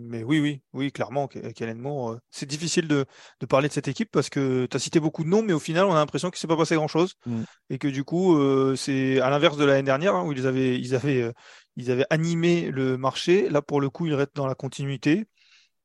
Mais 0.08 0.22
oui, 0.22 0.40
oui, 0.40 0.62
oui, 0.72 0.90
clairement, 0.90 1.28
Kellen 1.28 1.78
Moore. 1.78 2.18
c'est 2.30 2.46
difficile 2.46 2.88
de, 2.88 3.06
parler 3.48 3.68
de 3.68 3.72
cette 3.72 3.88
équipe 3.88 4.10
parce 4.10 4.30
que 4.30 4.66
tu 4.66 4.76
as 4.76 4.80
cité 4.80 5.00
beaucoup 5.00 5.22
de 5.24 5.28
noms, 5.28 5.42
mais 5.42 5.52
au 5.52 5.58
final, 5.58 5.84
on 5.84 5.92
a 5.92 5.96
l'impression 5.96 6.30
qu'il 6.30 6.36
ne 6.36 6.40
s'est 6.40 6.48
pas 6.48 6.56
passé 6.56 6.76
grand-chose. 6.76 7.14
Mm. 7.26 7.42
Et 7.70 7.78
que 7.78 7.88
du 7.88 8.04
coup, 8.04 8.38
c'est 8.76 9.20
à 9.20 9.30
l'inverse 9.30 9.56
de 9.56 9.64
l'année 9.64 9.82
dernière 9.82 10.14
hein, 10.14 10.24
où 10.24 10.32
ils 10.32 10.46
avaient, 10.46 10.78
ils, 10.78 10.94
avaient, 10.94 11.30
ils 11.76 11.90
avaient 11.90 12.06
animé 12.10 12.70
le 12.70 12.96
marché. 12.96 13.48
Là, 13.50 13.60
pour 13.60 13.80
le 13.80 13.90
coup, 13.90 14.06
ils 14.06 14.14
restent 14.14 14.36
dans 14.36 14.46
la 14.46 14.54
continuité. 14.54 15.26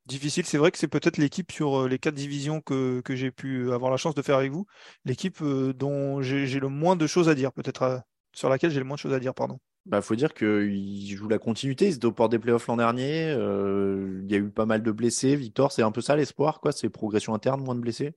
difficile. 0.06 0.46
C'est 0.46 0.58
vrai 0.58 0.72
que 0.72 0.78
c'est 0.78 0.88
peut-être 0.88 1.18
l'équipe 1.18 1.52
sur 1.52 1.88
les 1.88 2.00
quatre 2.00 2.16
divisions 2.16 2.62
que, 2.62 3.02
que 3.02 3.16
j'ai 3.16 3.32
pu 3.32 3.74
avoir 3.74 3.92
la 3.92 3.98
chance 3.98 4.16
de 4.16 4.22
faire 4.22 4.38
avec 4.38 4.52
vous, 4.52 4.66
l'équipe 5.04 5.44
dont 5.44 6.22
j'ai 6.22 6.60
le 6.60 6.70
moins 6.70 6.96
de 6.96 7.08
choses 7.08 7.28
à 7.28 7.36
dire, 7.36 7.52
peut-être 7.52 8.02
sur 8.34 8.48
laquelle 8.48 8.72
j'ai 8.72 8.80
le 8.80 8.86
moins 8.86 8.96
de 8.96 9.02
choses 9.02 9.14
à 9.14 9.20
dire, 9.20 9.34
pardon. 9.34 9.60
Bah, 9.90 10.02
faut 10.02 10.16
dire 10.16 10.34
qu'il 10.34 11.08
joue 11.08 11.28
la 11.28 11.40
continuité. 11.40 11.88
Il 11.88 11.94
se 11.94 12.06
au 12.06 12.12
port 12.12 12.30
des 12.30 12.40
playoffs 12.40 12.68
l'an 12.68 12.78
dernier. 12.78 13.32
il 13.32 14.32
y 14.32 14.36
a 14.36 14.38
eu 14.38 14.50
pas 14.50 14.66
mal 14.66 14.84
de 14.84 14.92
blessés. 14.92 15.36
Victor, 15.36 15.72
c'est 15.72 15.82
un 15.82 15.92
peu 15.92 16.02
ça 16.02 16.16
l'espoir, 16.16 16.62
quoi. 16.62 16.72
C'est 16.72 16.90
progression 16.90 17.34
interne, 17.34 17.62
moins 17.64 17.76
de 17.76 17.82
blessés? 17.82 18.14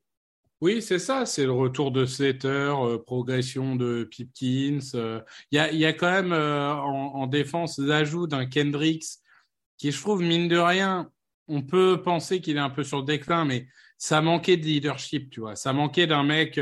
Oui, 0.62 0.80
c'est 0.80 1.00
ça, 1.00 1.26
c'est 1.26 1.44
le 1.44 1.50
retour 1.50 1.90
de 1.90 2.06
Slater, 2.06 2.48
euh, 2.48 2.96
progression 2.96 3.74
de 3.74 4.04
Pipkins. 4.08 4.78
Euh. 4.94 5.20
Il 5.50 5.56
y, 5.58 5.84
a, 5.84 5.92
quand 5.92 6.08
même 6.08 6.32
euh, 6.32 6.72
en, 6.72 7.26
défense 7.26 7.78
l'ajout 7.78 8.28
d'un 8.28 8.46
Kendricks 8.46 9.18
qui, 9.76 9.90
je 9.90 10.00
trouve, 10.00 10.22
mine 10.22 10.46
de 10.46 10.58
rien, 10.58 11.10
on 11.48 11.62
peut 11.62 12.00
penser 12.00 12.40
qu'il 12.40 12.58
est 12.58 12.60
un 12.60 12.70
peu 12.70 12.84
sur 12.84 12.98
le 12.98 13.04
déclin, 13.04 13.44
mais 13.44 13.66
ça 13.98 14.20
manquait 14.20 14.56
de 14.56 14.64
leadership, 14.64 15.30
tu 15.30 15.40
vois. 15.40 15.56
Ça 15.56 15.72
manquait 15.72 16.06
d'un 16.06 16.22
mec, 16.22 16.60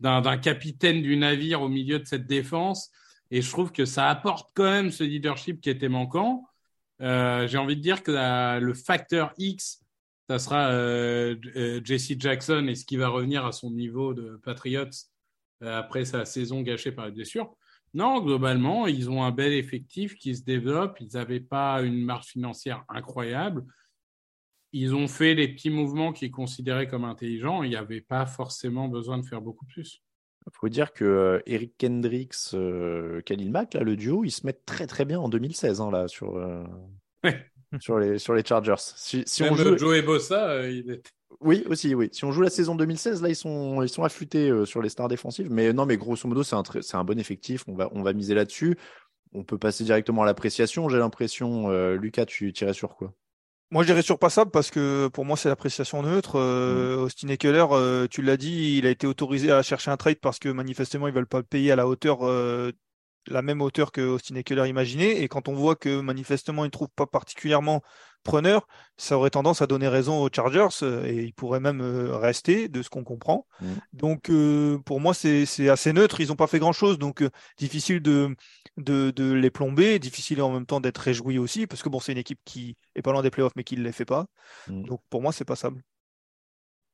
d'un 0.00 0.38
capitaine 0.38 1.02
du 1.02 1.18
navire 1.18 1.60
au 1.60 1.68
milieu 1.68 1.98
de 1.98 2.06
cette 2.06 2.26
défense. 2.26 2.90
Et 3.30 3.42
je 3.42 3.50
trouve 3.50 3.72
que 3.72 3.84
ça 3.84 4.08
apporte 4.08 4.50
quand 4.54 4.70
même 4.70 4.90
ce 4.90 5.04
leadership 5.04 5.60
qui 5.60 5.70
était 5.70 5.88
manquant. 5.88 6.44
J'ai 7.00 7.58
envie 7.58 7.76
de 7.76 7.82
dire 7.82 8.02
que 8.02 8.58
le 8.58 8.74
facteur 8.74 9.32
X 9.38 9.86
ça 10.28 10.40
sera 10.40 10.70
euh, 10.72 11.36
euh, 11.54 11.80
Jesse 11.84 12.18
Jackson. 12.18 12.66
Est-ce 12.66 12.84
qu'il 12.84 12.98
va 12.98 13.08
revenir 13.08 13.46
à 13.46 13.52
son 13.52 13.70
niveau 13.70 14.12
de 14.12 14.40
Patriots 14.42 14.86
euh, 15.62 15.78
après 15.78 16.04
sa 16.04 16.24
saison 16.24 16.62
gâchée 16.62 16.90
par 16.90 17.06
les 17.06 17.12
blessures 17.12 17.54
Non, 17.94 18.20
globalement, 18.20 18.88
ils 18.88 19.08
ont 19.08 19.22
un 19.22 19.30
bel 19.30 19.52
effectif 19.52 20.16
qui 20.16 20.34
se 20.34 20.42
développe. 20.42 20.98
Ils 21.00 21.14
n'avaient 21.14 21.40
pas 21.40 21.80
une 21.82 22.04
marge 22.04 22.26
financière 22.26 22.84
incroyable. 22.88 23.64
Ils 24.72 24.96
ont 24.96 25.06
fait 25.06 25.34
les 25.34 25.48
petits 25.48 25.70
mouvements 25.70 26.12
qu'ils 26.12 26.32
considéraient 26.32 26.88
comme 26.88 27.04
intelligents. 27.04 27.62
Il 27.62 27.70
n'y 27.70 27.76
avait 27.76 28.00
pas 28.00 28.26
forcément 28.26 28.88
besoin 28.88 29.18
de 29.18 29.24
faire 29.24 29.40
beaucoup 29.40 29.66
plus. 29.66 30.02
Il 30.46 30.52
faut 30.52 30.68
dire 30.68 30.92
que 30.92 31.42
Eric 31.46 31.76
Kendricks, 31.76 32.54
Khalil 33.24 33.50
Mack, 33.50 33.74
là, 33.74 33.80
le 33.80 33.96
duo, 33.96 34.24
ils 34.24 34.30
se 34.30 34.46
mettent 34.46 34.64
très 34.64 34.86
très 34.86 35.04
bien 35.04 35.18
en 35.18 35.28
2016 35.28 35.80
hein, 35.80 35.90
là, 35.90 36.06
sur, 36.08 36.38
sur 37.80 37.98
les, 37.98 38.18
sur 38.18 38.34
les 38.34 38.44
Chargers. 38.44 38.74
Si, 38.78 39.24
on 39.42 39.54
joue... 39.54 39.76
Joe 39.76 40.02
Bossa, 40.04 40.48
euh, 40.48 40.70
il 40.70 40.90
était... 40.90 41.10
Oui, 41.40 41.64
aussi, 41.66 41.94
oui. 41.94 42.08
Si 42.12 42.24
on 42.24 42.32
joue 42.32 42.40
la 42.40 42.50
saison 42.50 42.74
2016, 42.74 43.22
là, 43.22 43.28
ils 43.28 43.36
sont, 43.36 43.82
ils 43.82 43.88
sont 43.88 44.04
affûtés 44.04 44.48
euh, 44.48 44.64
sur 44.64 44.80
les 44.80 44.88
stars 44.88 45.08
défensives. 45.08 45.50
Mais 45.50 45.72
non, 45.72 45.84
mais 45.84 45.96
grosso 45.96 46.28
modo, 46.28 46.42
c'est 46.42 46.54
un, 46.54 46.62
c'est 46.80 46.96
un 46.96 47.04
bon 47.04 47.18
effectif. 47.18 47.64
On 47.66 47.74
va, 47.74 47.90
on 47.92 48.02
va 48.02 48.12
miser 48.12 48.34
là-dessus. 48.34 48.76
On 49.32 49.44
peut 49.44 49.58
passer 49.58 49.84
directement 49.84 50.22
à 50.22 50.26
l'appréciation. 50.26 50.88
J'ai 50.88 50.98
l'impression, 50.98 51.70
euh, 51.70 51.96
Lucas, 51.96 52.26
tu 52.26 52.52
tirais 52.52 52.72
sur 52.72 52.96
quoi? 52.96 53.12
Moi, 53.70 53.82
je 53.82 53.88
dirais 53.88 54.02
surpassable 54.02 54.50
parce 54.50 54.70
que 54.70 55.08
pour 55.08 55.24
moi, 55.24 55.36
c'est 55.36 55.48
l'appréciation 55.48 56.02
neutre. 56.02 56.38
Mm. 56.38 57.02
Austin 57.02 57.28
Eckler, 57.28 57.66
tu 58.10 58.22
l'as 58.22 58.36
dit, 58.36 58.78
il 58.78 58.86
a 58.86 58.90
été 58.90 59.06
autorisé 59.06 59.50
à 59.50 59.62
chercher 59.62 59.90
un 59.90 59.96
trade 59.96 60.18
parce 60.20 60.38
que 60.38 60.48
manifestement, 60.48 61.08
ils 61.08 61.14
veulent 61.14 61.26
pas 61.26 61.38
le 61.38 61.44
payer 61.44 61.72
à 61.72 61.76
la 61.76 61.86
hauteur 61.86 62.20
la 63.28 63.42
même 63.42 63.60
hauteur 63.60 63.92
que 63.92 64.00
Austin 64.00 64.36
Eckler 64.36 64.68
imaginait. 64.68 65.22
Et 65.22 65.28
quand 65.28 65.48
on 65.48 65.54
voit 65.54 65.76
que 65.76 66.00
manifestement 66.00 66.64
il 66.64 66.68
ne 66.68 66.72
trouve 66.72 66.88
pas 66.94 67.06
particulièrement 67.06 67.82
preneur, 68.26 68.66
ça 68.98 69.16
aurait 69.16 69.30
tendance 69.30 69.62
à 69.62 69.66
donner 69.66 69.88
raison 69.88 70.22
aux 70.22 70.28
Chargers 70.30 70.68
euh, 70.82 71.06
et 71.06 71.22
ils 71.22 71.32
pourraient 71.32 71.60
même 71.60 71.80
euh, 71.80 72.16
rester, 72.16 72.68
de 72.68 72.82
ce 72.82 72.90
qu'on 72.90 73.04
comprend. 73.04 73.46
Mm. 73.60 73.66
Donc 73.94 74.30
euh, 74.30 74.78
pour 74.84 75.00
moi, 75.00 75.14
c'est 75.14 75.68
assez 75.68 75.92
neutre. 75.92 76.20
Ils 76.20 76.28
n'ont 76.28 76.36
pas 76.36 76.46
fait 76.46 76.58
grand-chose, 76.58 76.98
donc 76.98 77.24
difficile 77.56 78.02
de, 78.02 78.36
de, 78.76 79.32
les 79.32 79.50
plomber, 79.50 79.98
difficile 79.98 80.42
en 80.42 80.52
même 80.52 80.66
temps 80.66 80.80
d'être 80.80 80.98
réjoui 80.98 81.38
aussi, 81.38 81.66
parce 81.66 81.82
que 81.82 81.88
bon, 81.88 82.00
c'est 82.00 82.12
une 82.12 82.18
équipe 82.18 82.40
qui 82.44 82.76
est 82.94 83.02
pas 83.02 83.12
loin 83.12 83.22
des 83.22 83.30
playoffs 83.30 83.54
mais 83.56 83.64
qui 83.64 83.76
ne 83.76 83.82
les 83.82 83.92
fait 83.92 84.04
pas. 84.04 84.26
Mm. 84.68 84.82
Donc 84.84 85.00
pour 85.08 85.22
moi, 85.22 85.32
c'est 85.32 85.46
passable. 85.46 85.82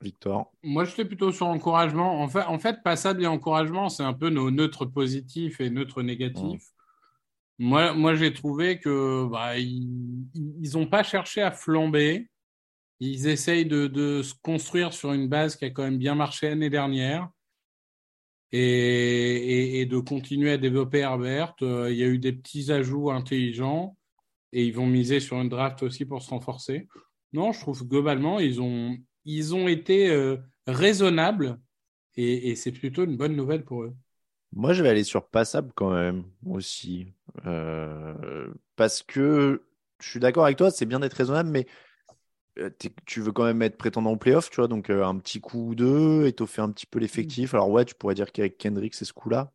Victor 0.01 0.53
Moi, 0.63 0.85
j'étais 0.85 1.05
plutôt 1.05 1.31
sur 1.33 1.47
encouragement. 1.47 2.21
En 2.21 2.29
fait, 2.29 2.43
en 2.43 2.59
fait, 2.59 2.83
passable 2.83 3.23
et 3.23 3.27
encouragement, 3.27 3.89
c'est 3.89 4.03
un 4.03 4.13
peu 4.13 4.31
nos 4.31 4.51
neutres 4.51 4.85
positifs 4.85 5.61
et 5.61 5.71
neutres 5.71 6.03
négatifs. 6.03 6.73
Moi, 7.63 8.17
j'ai 8.17 8.33
trouvé 8.33 8.81
que 8.81 9.29
bah, 9.31 9.57
ils 9.57 10.73
n'ont 10.75 10.89
pas 10.89 11.05
cherché 11.05 11.43
à 11.43 11.53
flamber. 11.53 12.29
Ils 12.99 13.29
essayent 13.29 13.67
de, 13.67 14.21
se 14.23 14.35
construire 14.43 14.93
sur 14.93 15.13
une 15.13 15.29
base 15.29 15.55
qui 15.55 15.67
a 15.67 15.71
quand 15.71 15.85
même 15.85 15.99
bien 15.99 16.17
marché 16.17 16.49
l'année 16.49 16.71
dernière 16.71 17.29
et, 18.51 19.87
de 19.89 19.99
continuer 20.01 20.51
à 20.51 20.59
développer 20.59 20.99
Herbert. 20.99 21.55
Euh, 21.63 21.91
il 21.93 21.99
y 21.99 22.03
a 22.03 22.09
eu 22.09 22.19
des 22.19 22.33
petits 22.33 22.73
ajouts 22.73 23.13
intelligents 23.13 23.97
et 24.53 24.65
ils 24.65 24.75
vont 24.75 24.87
miser 24.87 25.21
sur 25.21 25.41
une 25.41 25.49
draft 25.49 25.85
aussi 25.85 26.05
pour 26.05 26.21
se 26.21 26.31
renforcer. 26.31 26.89
Non, 27.33 27.53
je 27.53 27.61
trouve 27.61 27.87
globalement, 27.87 28.41
ils 28.41 28.61
ont, 28.61 28.97
ils 29.25 29.55
ont 29.55 29.69
été 29.69 30.11
euh, 30.11 30.37
raisonnables 30.67 31.61
et, 32.17 32.57
c'est 32.57 32.73
plutôt 32.73 33.05
une 33.05 33.17
bonne 33.17 33.37
nouvelle 33.37 33.65
pour 33.65 33.85
eux. 33.85 33.95
Moi, 34.53 34.73
je 34.73 34.83
vais 34.83 34.89
aller 34.89 35.05
sur 35.05 35.29
passable 35.29 35.73
quand 35.77 35.93
même 35.93 36.25
aussi. 36.45 37.07
Euh, 37.47 38.53
parce 38.77 39.03
que 39.03 39.63
je 40.01 40.09
suis 40.09 40.21
d'accord 40.21 40.45
avec 40.45 40.59
toi, 40.59 40.71
c'est 40.71 40.87
bien 40.87 41.01
d'être 41.01 41.15
raisonnable, 41.15 41.51
mais 41.51 41.67
euh, 42.59 42.71
tu 43.07 43.21
veux 43.21 43.33
quand 43.33 43.45
même 43.45 43.63
être 43.63 43.77
prétendant 43.77 44.13
au 44.13 44.17
playoff, 44.17 44.51
tu 44.51 44.57
vois, 44.57 44.69
donc 44.69 44.91
un 44.91 45.17
petit 45.19 45.41
coup 45.41 45.71
ou 45.71 45.75
deux, 45.75 46.27
étoffer 46.27 46.63
un 46.63 46.71
petit 46.71 46.87
peu 46.87 46.99
l'effectif. 46.99 47.55
Alors 47.55 47.71
ouais, 47.71 47.85
tu 47.85 47.95
pourrais 47.95 48.15
dire 48.15 48.33
qu'avec 48.33 48.59
Kendrick, 48.59 48.95
c'est 48.95 49.05
ce 49.05 49.13
coup-là. 49.13 49.53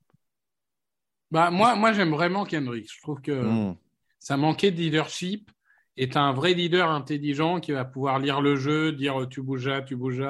Bah, 1.31 1.51
moi, 1.51 1.75
moi 1.75 1.91
j'aime 1.91 2.11
vraiment 2.11 2.45
Kendrick. 2.45 2.91
Je 2.91 3.01
trouve 3.01 3.21
que 3.21 3.31
hmm. 3.31 3.75
ça 4.19 4.37
manquait 4.37 4.71
de 4.71 4.77
leadership 4.77 5.51
est 5.97 6.15
un 6.15 6.31
vrai 6.31 6.53
leader 6.53 6.89
intelligent 6.89 7.59
qui 7.59 7.71
va 7.71 7.83
pouvoir 7.83 8.19
lire 8.19 8.39
le 8.39 8.55
jeu, 8.55 8.91
dire 8.91 9.27
tu 9.29 9.41
bouges 9.41 9.71
tu 9.85 9.95
bouges 9.95 10.23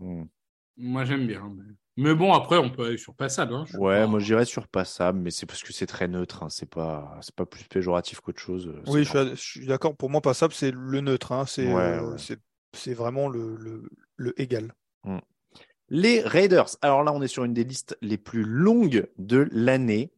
hmm. 0.00 0.24
Moi, 0.78 1.04
j'aime 1.04 1.26
bien. 1.26 1.52
Mais... 1.54 1.74
bon, 2.14 2.32
après, 2.32 2.58
on 2.58 2.70
peut 2.70 2.86
aller 2.86 2.98
sur 2.98 3.14
passable. 3.14 3.54
Hein, 3.54 3.64
ouais, 3.74 4.06
moi, 4.06 4.18
j'irais 4.18 4.44
sur 4.44 4.68
passable, 4.68 5.18
mais 5.20 5.30
c'est 5.30 5.46
parce 5.46 5.62
que 5.62 5.72
c'est 5.72 5.86
très 5.86 6.08
neutre. 6.08 6.42
Hein. 6.42 6.48
C'est 6.50 6.68
pas, 6.68 7.18
c'est 7.20 7.34
pas 7.34 7.46
plus 7.46 7.64
péjoratif 7.64 8.20
qu'autre 8.20 8.40
chose. 8.40 8.68
Euh, 8.68 8.82
oui, 8.86 9.04
je 9.04 9.34
suis, 9.34 9.66
d'accord. 9.66 9.96
Pour 9.96 10.10
moi, 10.10 10.20
passable, 10.20 10.52
c'est 10.52 10.70
le 10.70 11.00
neutre. 11.00 11.32
Hein. 11.32 11.44
C'est, 11.46 11.72
euh, 11.72 12.16
c'est, 12.72 12.94
vraiment 12.94 13.28
le, 13.28 13.56
le, 14.16 14.40
égal. 14.40 14.74
Hmm. 15.04 15.18
Les 15.88 16.20
Raiders. 16.20 16.76
Alors 16.80 17.02
là, 17.04 17.12
on 17.12 17.22
est 17.22 17.28
sur 17.28 17.44
une 17.44 17.54
des 17.54 17.64
listes 17.64 17.96
les 18.00 18.18
plus 18.18 18.44
longues 18.44 19.08
de 19.18 19.48
l'année. 19.52 20.12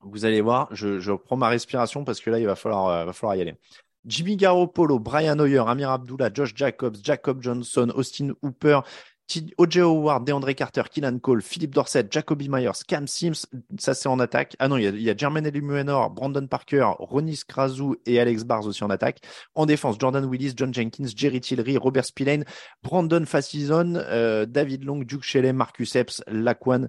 Vous 0.00 0.24
allez 0.24 0.40
voir, 0.40 0.68
je, 0.70 0.98
je 0.98 1.10
reprends 1.10 1.36
ma 1.36 1.48
respiration 1.48 2.04
parce 2.04 2.20
que 2.20 2.30
là, 2.30 2.38
il 2.38 2.46
va 2.46 2.56
falloir, 2.56 2.88
euh, 2.88 3.04
va 3.04 3.12
falloir 3.12 3.36
y 3.36 3.42
aller. 3.42 3.54
Jimmy 4.06 4.36
Garoppolo, 4.36 4.98
Brian 4.98 5.38
Hoyer, 5.38 5.62
Amir 5.66 5.90
Abdullah, 5.90 6.30
Josh 6.32 6.54
Jacobs, 6.54 6.96
Jacob 7.02 7.42
Johnson, 7.42 7.92
Austin 7.94 8.32
Hooper, 8.42 8.80
O.J. 9.58 9.80
Howard, 9.80 10.24
DeAndre 10.24 10.54
Carter, 10.54 10.82
Killan 10.90 11.18
Cole, 11.18 11.42
Philippe 11.42 11.74
Dorset, 11.74 12.06
Jacoby 12.10 12.48
Myers, 12.48 12.72
Cam 12.86 13.06
Sims, 13.06 13.46
ça 13.78 13.94
c'est 13.94 14.08
en 14.08 14.18
attaque. 14.18 14.56
Ah 14.58 14.68
non, 14.68 14.76
il 14.76 14.84
y 14.84 14.86
a, 14.86 14.90
y 14.90 15.10
a 15.10 15.16
Jermaine 15.16 15.46
Elumenor, 15.46 16.10
Brandon 16.10 16.46
Parker, 16.46 16.90
Ronis 16.98 17.42
Krasou 17.46 17.96
et 18.06 18.18
Alex 18.18 18.44
Barrs 18.44 18.66
aussi 18.66 18.82
en 18.82 18.90
attaque. 18.90 19.20
En 19.54 19.66
défense, 19.66 19.96
Jordan 19.98 20.24
Willis, 20.24 20.54
John 20.56 20.72
Jenkins, 20.74 21.08
Jerry 21.14 21.40
Tillery, 21.40 21.76
Robert 21.76 22.04
Spillane, 22.04 22.44
Brandon 22.82 23.24
Fassison, 23.24 23.94
euh, 23.96 24.46
David 24.46 24.84
Long, 24.84 25.00
Duke 25.00 25.22
Shelley, 25.22 25.52
Marcus 25.52 25.94
Epps, 25.94 26.22
Laquan, 26.26 26.88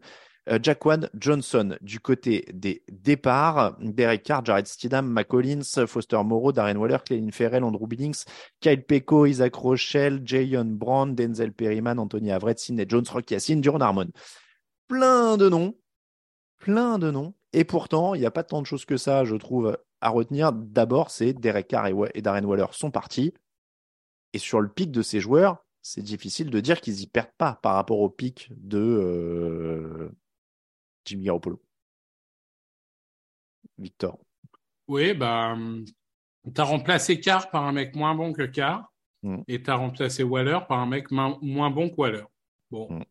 Jaquan 0.61 1.09
Johnson 1.13 1.77
du 1.81 1.99
côté 1.99 2.45
des 2.53 2.83
départs. 2.91 3.77
Derek 3.79 4.23
Carr, 4.23 4.43
Jared 4.43 4.65
Stidham, 4.65 5.07
McCollins, 5.11 5.85
Foster 5.87 6.21
Moreau, 6.23 6.51
Darren 6.51 6.77
Waller, 6.77 6.97
Clelin 7.05 7.31
Ferrell, 7.31 7.63
Andrew 7.63 7.87
Billings, 7.87 8.25
Kyle 8.59 8.83
Pecco, 8.83 9.25
Isaac 9.25 9.55
Rochelle, 9.55 10.21
Jayon 10.25 10.65
Brown, 10.65 11.13
Denzel 11.13 11.53
Perryman, 11.53 11.99
Anthony 11.99 12.31
Avret, 12.31 12.57
Sidney 12.57 12.85
Jones, 12.87 13.05
Rock 13.11 13.29
Yassin, 13.31 13.57
Duron 13.57 13.81
Harmon. 13.81 14.09
Plein 14.87 15.37
de 15.37 15.47
noms, 15.47 15.75
plein 16.57 16.97
de 16.97 17.11
noms. 17.11 17.33
Et 17.53 17.63
pourtant, 17.63 18.15
il 18.15 18.19
n'y 18.19 18.25
a 18.25 18.31
pas 18.31 18.43
tant 18.43 18.61
de 18.61 18.67
choses 18.67 18.85
que 18.85 18.97
ça, 18.97 19.25
je 19.25 19.35
trouve, 19.35 19.77
à 19.99 20.09
retenir. 20.09 20.53
D'abord, 20.53 21.11
c'est 21.11 21.33
Derek 21.33 21.67
Carr 21.67 21.87
et, 21.87 22.21
Darren 22.21 22.45
Waller 22.45 22.67
sont 22.71 22.91
partis. 22.91 23.33
Et 24.33 24.39
sur 24.39 24.61
le 24.61 24.69
pic 24.69 24.91
de 24.91 25.01
ces 25.01 25.19
joueurs, 25.19 25.65
c'est 25.81 26.01
difficile 26.01 26.49
de 26.49 26.59
dire 26.59 26.79
qu'ils 26.79 27.01
y 27.01 27.07
perdent 27.07 27.33
pas 27.37 27.59
par 27.61 27.75
rapport 27.75 27.99
au 27.99 28.09
pic 28.09 28.49
de, 28.55 28.77
euh, 28.77 30.11
Jimmy 31.05 31.25
Garoppolo. 31.25 31.61
Victor. 33.77 34.19
Oui, 34.87 35.13
bah, 35.13 35.55
tu 36.43 36.61
as 36.61 36.63
remplacé 36.63 37.19
Carr 37.19 37.49
par 37.49 37.65
un 37.65 37.71
mec 37.71 37.95
moins 37.95 38.15
bon 38.15 38.33
que 38.33 38.43
Carr 38.43 38.91
mm. 39.23 39.41
et 39.47 39.61
tu 39.61 39.69
as 39.69 39.75
remplacé 39.75 40.23
Waller 40.23 40.59
par 40.67 40.79
un 40.79 40.85
mec 40.85 41.11
moins 41.11 41.69
bon 41.69 41.89
que 41.89 41.95
Waller. 41.95 42.25
Bon, 42.69 42.91
mm. 42.91 43.03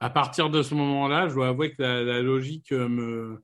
à 0.00 0.10
partir 0.10 0.50
de 0.50 0.62
ce 0.62 0.74
moment-là, 0.74 1.28
je 1.28 1.34
dois 1.34 1.48
avouer 1.48 1.74
que 1.74 1.82
la, 1.82 2.22
logique 2.22 2.72
me, 2.72 3.42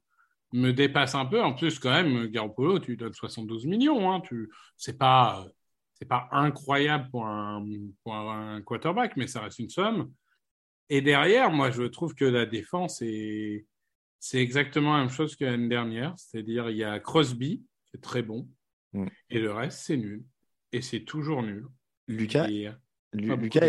me 0.53 0.73
dépasse 0.73 1.15
un 1.15 1.27
peu. 1.27 1.43
En 1.43 1.55
plus, 1.55 1.79
quand 1.79 1.91
même, 1.91 2.27
Garoppolo, 2.27 2.79
tu 2.79 2.97
donnes 2.97 3.15
72 3.15 3.67
millions. 3.67 4.13
Hein, 4.13 4.21
tu, 4.21 4.51
c'est 4.77 4.99
pas, 4.99 5.47
c'est 5.95 6.09
pas 6.09 6.29
incroyable 6.33 7.09
pour 7.11 7.27
un, 7.27 7.65
pour 8.03 8.15
un 8.15 8.61
quarterback, 8.63 9.17
mais 9.17 9.27
ça 9.27 9.41
reste 9.41 9.59
une 9.59 9.71
somme. 9.71 10.13
Et 10.91 11.01
derrière, 11.01 11.51
moi, 11.51 11.71
je 11.71 11.83
trouve 11.85 12.15
que 12.15 12.25
la 12.25 12.45
défense 12.45 13.01
est, 13.03 13.67
c'est 14.21 14.39
exactement 14.39 14.95
la 14.95 15.01
même 15.01 15.11
chose 15.11 15.37
que 15.37 15.45
l'année 15.45 15.69
dernière, 15.69 16.15
c'est-à-dire 16.17 16.71
il 16.71 16.77
y 16.77 16.85
a 16.85 16.99
Crosby, 17.01 17.65
qui 17.87 17.97
est 17.97 18.01
très 18.01 18.23
bon, 18.23 18.49
mm. 18.93 19.07
et 19.31 19.39
le 19.39 19.53
reste, 19.53 19.81
c'est 19.81 19.97
nul. 19.97 20.25
Et 20.73 20.83
c'est 20.83 21.01
toujours 21.01 21.43
nul. 21.43 21.67
Lucas, 22.09 22.49
Et, 22.49 22.69
euh, 22.69 22.73
Lu- 23.13 23.37
Lucas, 23.37 23.67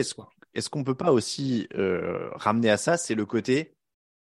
est-ce 0.53 0.69
qu'on 0.69 0.83
peut 0.83 0.95
pas 0.95 1.11
aussi 1.11 1.67
euh, 1.75 2.29
ramener 2.33 2.69
à 2.69 2.77
ça, 2.77 2.97
c'est 2.97 3.15
le 3.15 3.25
côté 3.25 3.75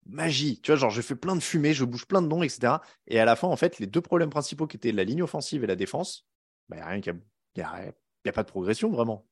magie. 0.06 0.60
Tu 0.60 0.70
vois, 0.72 0.76
genre, 0.76 0.90
je 0.90 1.00
fais 1.00 1.14
plein 1.14 1.36
de 1.36 1.40
fumée, 1.42 1.74
je 1.74 1.84
bouge 1.84 2.06
plein 2.06 2.22
de 2.22 2.26
noms, 2.26 2.42
etc. 2.42 2.80
Et 3.06 3.20
à 3.20 3.24
la 3.24 3.36
fin, 3.36 3.46
en 3.48 3.56
fait, 3.56 3.78
les 3.78 3.86
deux 3.86 4.00
problèmes 4.00 4.30
principaux 4.30 4.66
qui 4.66 4.76
étaient 4.76 4.90
la 4.92 5.04
ligne 5.04 5.22
offensive 5.22 5.62
et 5.62 5.66
la 5.66 5.76
défense, 5.76 6.26
bah, 6.68 6.78
y 6.78 6.80
a 6.80 6.86
rien 6.86 7.00
qui 7.00 7.10
a, 7.10 7.14
y 7.56 7.60
a, 7.60 7.70
rien- 7.70 7.92
y 8.24 8.28
a 8.28 8.32
pas 8.32 8.42
de 8.42 8.48
progression 8.48 8.90
vraiment. 8.90 9.28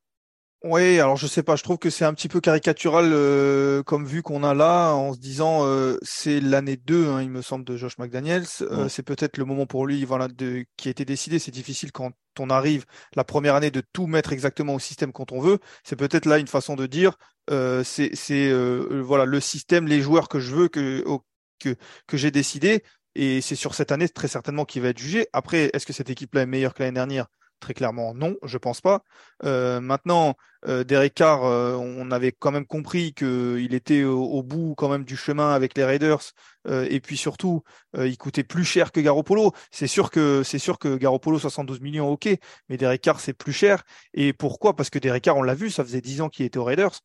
Oui, 0.63 1.01
alors 1.01 1.17
je 1.17 1.27
sais 1.27 1.43
pas, 1.43 1.57
je 1.57 1.63
trouve 1.63 1.79
que 1.79 1.89
c'est 1.89 2.05
un 2.05 2.13
petit 2.13 2.29
peu 2.29 2.39
caricatural 2.43 3.11
euh, 3.15 3.83
comme 3.83 4.05
vue 4.05 4.23
qu'on 4.23 4.45
a 4.45 4.53
là, 4.53 4.93
en 4.93 5.15
se 5.15 5.19
disant 5.19 5.65
euh, 5.65 5.97
c'est 6.03 6.39
l'année 6.39 6.77
2, 6.77 7.09
hein, 7.09 7.23
il 7.23 7.31
me 7.31 7.41
semble, 7.41 7.65
de 7.65 7.79
Josh 7.79 7.97
McDaniels. 7.97 8.45
Euh, 8.61 8.87
c'est 8.91 9.03
peut-être 9.03 9.39
le 9.39 9.47
moment 9.47 9.65
pour 9.65 9.87
lui, 9.87 10.05
voilà, 10.05 10.29
de, 10.29 10.67
qui 10.77 10.89
a 10.89 10.91
été 10.91 11.07
décidé. 11.07 11.39
C'est 11.39 11.51
difficile 11.51 11.93
quand 11.93 12.13
on 12.39 12.51
arrive 12.51 12.85
la 13.15 13.25
première 13.25 13.55
année 13.55 13.71
de 13.71 13.83
tout 13.95 14.07
mettre 14.07 14.35
exactement 14.35 14.75
au 14.75 14.79
système 14.79 15.13
quand 15.13 15.33
on 15.33 15.41
veut. 15.41 15.61
C'est 15.83 15.97
peut-être 15.97 16.27
là 16.27 16.37
une 16.37 16.47
façon 16.47 16.77
de 16.77 16.85
dire 16.87 17.17
euh, 17.49 17.83
c'est 17.83 18.15
c'est 18.15 18.53
voilà 19.01 19.25
le 19.25 19.41
système, 19.41 19.87
les 19.87 20.03
joueurs 20.03 20.29
que 20.29 20.41
je 20.41 20.55
veux 20.55 20.69
que 20.69 21.03
au- 21.07 21.25
que 21.59 21.75
que 22.07 22.17
j'ai 22.19 22.31
décidé. 22.31 22.83
Et 23.15 23.41
c'est 23.41 23.57
sur 23.57 23.75
cette 23.75 23.93
année 23.93 24.09
très 24.11 24.29
certainement 24.29 24.67
qu'il 24.67 24.83
va 24.83 24.89
être 24.89 24.99
jugé. 24.99 25.27
Après, 25.33 25.71
est-ce 25.73 25.87
que 25.87 25.93
cette 25.95 26.11
équipe-là 26.11 26.43
est 26.43 26.47
meilleure 26.47 26.75
que 26.75 26.83
l'année 26.83 26.95
dernière? 26.95 27.27
Très 27.61 27.75
clairement, 27.75 28.15
non, 28.15 28.37
je 28.43 28.57
pense 28.59 28.81
pas. 28.81 29.05
Euh, 29.45 29.81
maintenant, 29.81 30.35
euh, 30.67 30.85
Derek 30.85 31.15
Carr, 31.15 31.45
euh, 31.45 31.75
on 31.75 32.11
avait 32.11 32.33
quand 32.33 32.51
même 32.51 32.67
compris 32.67 33.15
qu'il 33.15 33.75
était 33.75 34.05
au, 34.05 34.43
bout 34.43 34.75
quand 34.77 34.89
même 34.89 35.05
du 35.05 35.17
chemin 35.17 35.53
avec 35.55 35.77
les 35.77 35.85
Raiders, 35.85 36.33
euh, 36.69 36.87
et 36.91 37.01
puis 37.01 37.17
surtout, 37.17 37.63
il 37.99 38.17
coûtait 38.19 38.45
plus 38.45 38.65
cher 38.65 38.93
que 38.93 39.01
Garoppolo. 39.01 39.53
C'est 39.71 39.87
sûr 39.87 40.11
que 40.11 40.43
c'est 40.43 40.59
sûr 40.59 40.79
que 40.79 40.97
Garoppolo 40.97 41.39
72 41.39 41.81
millions, 41.81 42.09
ok, 42.11 42.29
mais 42.69 42.77
Derek 42.77 43.01
Carr 43.01 43.21
c'est 43.21 43.33
plus 43.33 43.53
cher. 43.53 43.83
Et 44.15 44.33
pourquoi? 44.33 44.77
Parce 44.77 44.91
que 44.91 44.99
Derek 44.99 45.25
Carr, 45.25 45.37
on 45.37 45.43
l'a 45.43 45.55
vu, 45.55 45.71
ça 45.71 45.85
faisait 45.85 46.01
10 46.01 46.21
ans 46.23 46.29
qu'il 46.29 46.47
était 46.47 46.59
aux 46.59 46.65
Raiders. 46.65 47.01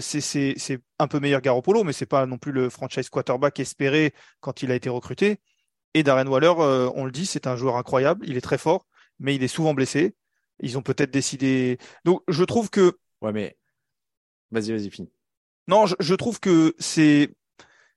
C'est 0.00 0.80
un 0.98 1.08
peu 1.08 1.20
meilleur 1.20 1.40
Garoppolo, 1.40 1.84
mais 1.84 1.92
c'est 1.92 2.06
pas 2.06 2.26
non 2.26 2.38
plus 2.38 2.52
le 2.52 2.70
franchise 2.70 3.08
quarterback 3.08 3.58
espéré 3.60 4.14
quand 4.40 4.62
il 4.62 4.70
a 4.70 4.74
été 4.74 4.88
recruté. 4.88 5.38
Et 5.94 6.02
Darren 6.04 6.26
Waller, 6.28 6.52
on 6.94 7.04
le 7.04 7.10
dit, 7.10 7.26
c'est 7.26 7.46
un 7.48 7.56
joueur 7.56 7.76
incroyable, 7.76 8.24
il 8.28 8.36
est 8.36 8.40
très 8.40 8.58
fort, 8.58 8.86
mais 9.20 9.36
il 9.36 9.44
est 9.44 9.48
souvent 9.48 9.74
blessé. 9.74 10.16
Ils 10.60 10.78
ont 10.78 10.82
peut-être 10.82 11.10
décidé. 11.12 11.78
Donc, 12.04 12.22
je 12.28 12.44
trouve 12.44 12.70
que 12.70 12.98
Ouais, 13.22 13.32
mais 13.32 13.56
vas-y, 14.52 14.72
vas-y, 14.72 14.90
finis. 14.90 15.12
non, 15.68 15.86
je, 15.86 15.94
je 16.00 16.14
trouve 16.14 16.40
que 16.40 16.74
c'est 16.78 17.30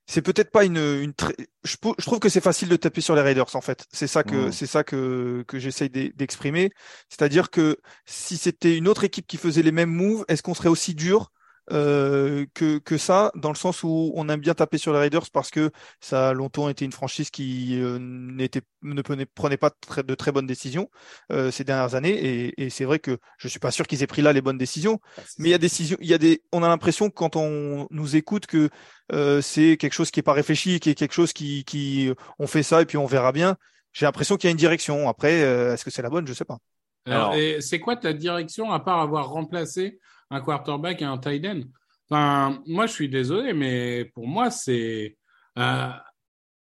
c'est 0.06 0.22
peut-être 0.22 0.50
pas 0.52 0.64
une 0.64 0.78
une 0.78 1.14
très- 1.14 1.36
je, 1.64 1.76
trouve 1.78 2.20
que 2.20 2.28
c'est 2.30 2.40
facile 2.42 2.68
de 2.68 2.76
taper 2.76 3.00
sur 3.02 3.14
les 3.16 3.22
Raiders 3.22 3.54
en 3.56 3.62
fait. 3.62 3.86
C'est 3.92 4.06
ça 4.08 4.24
que 4.24 4.50
c'est 4.52 4.66
ça 4.66 4.84
que 4.84 5.44
que 5.48 5.58
j'essaye 5.60 5.90
d'e- 5.90 6.12
d'exprimer. 6.16 6.70
C'est-à-dire 7.10 7.50
que 7.50 7.78
si 8.06 8.36
c'était 8.38 8.76
une 8.78 8.88
autre 8.88 9.04
équipe 9.04 9.26
qui 9.26 9.38
faisait 9.38 9.62
les 9.62 9.72
mêmes 9.72 9.90
moves, 9.92 10.24
est-ce 10.28 10.42
qu'on 10.42 10.54
serait 10.54 10.68
aussi 10.70 10.94
dur 10.94 11.32
euh, 11.72 12.44
que 12.54 12.78
que 12.78 12.98
ça 12.98 13.32
dans 13.34 13.48
le 13.50 13.54
sens 13.56 13.82
où 13.82 14.12
on 14.14 14.28
aime 14.28 14.40
bien 14.40 14.54
taper 14.54 14.78
sur 14.78 14.92
les 14.92 14.98
Raiders 14.98 15.30
parce 15.32 15.50
que 15.50 15.70
ça 16.00 16.30
a 16.30 16.32
longtemps 16.34 16.68
été 16.68 16.84
une 16.84 16.92
franchise 16.92 17.30
qui 17.30 17.80
euh, 17.80 17.98
n'était 18.00 18.60
ne 18.82 19.00
prenait, 19.02 19.26
prenait 19.26 19.56
pas 19.56 19.70
très- 19.70 20.02
de 20.02 20.14
très 20.14 20.30
bonnes 20.32 20.46
décisions 20.46 20.90
euh, 21.32 21.50
ces 21.50 21.64
dernières 21.64 21.94
années 21.94 22.12
et, 22.12 22.64
et 22.64 22.70
c'est 22.70 22.84
vrai 22.84 22.98
que 22.98 23.18
je 23.38 23.48
suis 23.48 23.60
pas 23.60 23.70
sûr 23.70 23.86
qu'ils 23.86 24.02
aient 24.02 24.06
pris 24.06 24.22
là 24.22 24.32
les 24.32 24.42
bonnes 24.42 24.58
décisions. 24.58 25.00
C'est 25.16 25.38
Mais 25.38 25.48
il 25.48 25.52
y 25.52 25.54
a 25.54 25.58
des 25.58 25.62
décisions, 25.66 25.96
il 26.00 26.08
y 26.08 26.14
a 26.14 26.18
des, 26.18 26.42
on 26.52 26.62
a 26.62 26.68
l'impression 26.68 27.10
quand 27.10 27.36
on 27.36 27.86
nous 27.90 28.16
écoute 28.16 28.46
que 28.46 28.68
euh, 29.12 29.40
c'est 29.40 29.76
quelque 29.76 29.92
chose 29.94 30.10
qui 30.10 30.20
est 30.20 30.22
pas 30.22 30.32
réfléchi, 30.32 30.80
qui 30.80 30.90
est 30.90 30.94
quelque 30.94 31.14
chose 31.14 31.32
qui, 31.32 31.64
qui, 31.64 32.10
on 32.38 32.46
fait 32.46 32.62
ça 32.62 32.82
et 32.82 32.86
puis 32.86 32.96
on 32.98 33.06
verra 33.06 33.32
bien. 33.32 33.56
J'ai 33.92 34.06
l'impression 34.06 34.36
qu'il 34.36 34.48
y 34.48 34.50
a 34.50 34.52
une 34.52 34.56
direction. 34.56 35.08
Après, 35.08 35.42
euh, 35.42 35.74
est-ce 35.74 35.84
que 35.84 35.90
c'est 35.90 36.02
la 36.02 36.10
bonne? 36.10 36.26
Je 36.26 36.32
sais 36.32 36.44
pas. 36.44 36.58
Alors, 37.06 37.30
Alors- 37.30 37.34
et 37.34 37.60
c'est 37.60 37.80
quoi 37.80 37.96
ta 37.96 38.12
direction 38.12 38.72
à 38.72 38.80
part 38.80 39.00
avoir 39.00 39.28
remplacé 39.30 39.98
un 40.30 40.40
quarterback 40.40 41.02
et 41.02 41.04
un 41.04 41.18
tight 41.18 41.44
end? 41.46 41.60
Enfin, 42.08 42.62
moi, 42.66 42.86
je 42.86 42.92
suis 42.92 43.08
désolé, 43.08 43.52
mais 43.52 44.04
pour 44.14 44.26
moi, 44.26 44.50
c'est, 44.50 45.16
euh, 45.58 45.88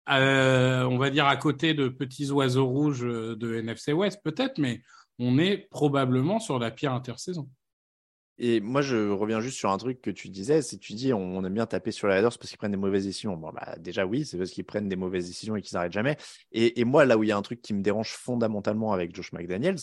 euh, 0.09 0.83
on 0.83 0.97
va 0.97 1.09
dire 1.09 1.25
à 1.25 1.35
côté 1.37 1.73
de 1.73 1.89
petits 1.89 2.31
oiseaux 2.31 2.67
rouges 2.67 3.01
de 3.01 3.55
NFC 3.55 3.93
West, 3.93 4.21
peut-être, 4.23 4.59
mais 4.59 4.81
on 5.19 5.37
est 5.37 5.67
probablement 5.69 6.39
sur 6.39 6.59
la 6.59 6.71
pire 6.71 6.93
intersaison. 6.93 7.49
Et 8.37 8.59
moi, 8.59 8.81
je 8.81 9.09
reviens 9.11 9.39
juste 9.39 9.57
sur 9.57 9.71
un 9.71 9.77
truc 9.77 10.01
que 10.01 10.11
tu 10.11 10.27
disais. 10.27 10.61
C'est 10.61 10.77
tu 10.77 10.93
dis, 10.93 11.13
on, 11.13 11.37
on 11.37 11.45
aime 11.45 11.53
bien 11.53 11.65
taper 11.65 11.91
sur 11.91 12.07
les 12.07 12.15
Raiders 12.15 12.37
parce 12.37 12.49
qu'ils 12.49 12.57
prennent 12.57 12.71
des 12.71 12.77
mauvaises 12.77 13.05
décisions. 13.05 13.37
Bon, 13.37 13.51
bah, 13.53 13.75
déjà, 13.79 14.05
oui, 14.05 14.25
c'est 14.25 14.37
parce 14.37 14.51
qu'ils 14.51 14.65
prennent 14.65 14.89
des 14.89 14.97
mauvaises 14.97 15.27
décisions 15.27 15.55
et 15.55 15.61
qu'ils 15.61 15.75
n'arrêtent 15.75 15.93
jamais. 15.93 16.17
Et, 16.51 16.79
et 16.81 16.83
moi, 16.83 17.05
là 17.05 17.17
où 17.17 17.23
il 17.23 17.29
y 17.29 17.31
a 17.31 17.37
un 17.37 17.41
truc 17.41 17.61
qui 17.61 17.73
me 17.73 17.81
dérange 17.81 18.11
fondamentalement 18.11 18.91
avec 18.91 19.15
Josh 19.15 19.31
McDaniels, 19.31 19.79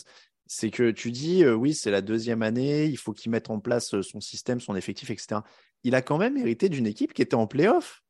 c'est 0.55 0.69
que 0.69 0.91
tu 0.91 1.09
dis, 1.09 1.43
euh, 1.43 1.55
oui, 1.55 1.73
c'est 1.73 1.89
la 1.89 2.01
deuxième 2.01 2.43
année, 2.43 2.85
il 2.85 2.97
faut 2.97 3.11
qu'il 3.11 3.31
mette 3.31 3.49
en 3.49 3.59
place 3.59 3.95
euh, 3.95 4.03
son 4.03 4.21
système, 4.21 4.59
son 4.59 4.75
effectif, 4.75 5.09
etc. 5.09 5.41
Il 5.83 5.95
a 5.95 6.03
quand 6.03 6.19
même 6.19 6.37
hérité 6.37 6.69
d'une 6.69 6.85
équipe 6.85 7.13
qui 7.13 7.23
était 7.23 7.33
en 7.33 7.47
playoff 7.47 8.03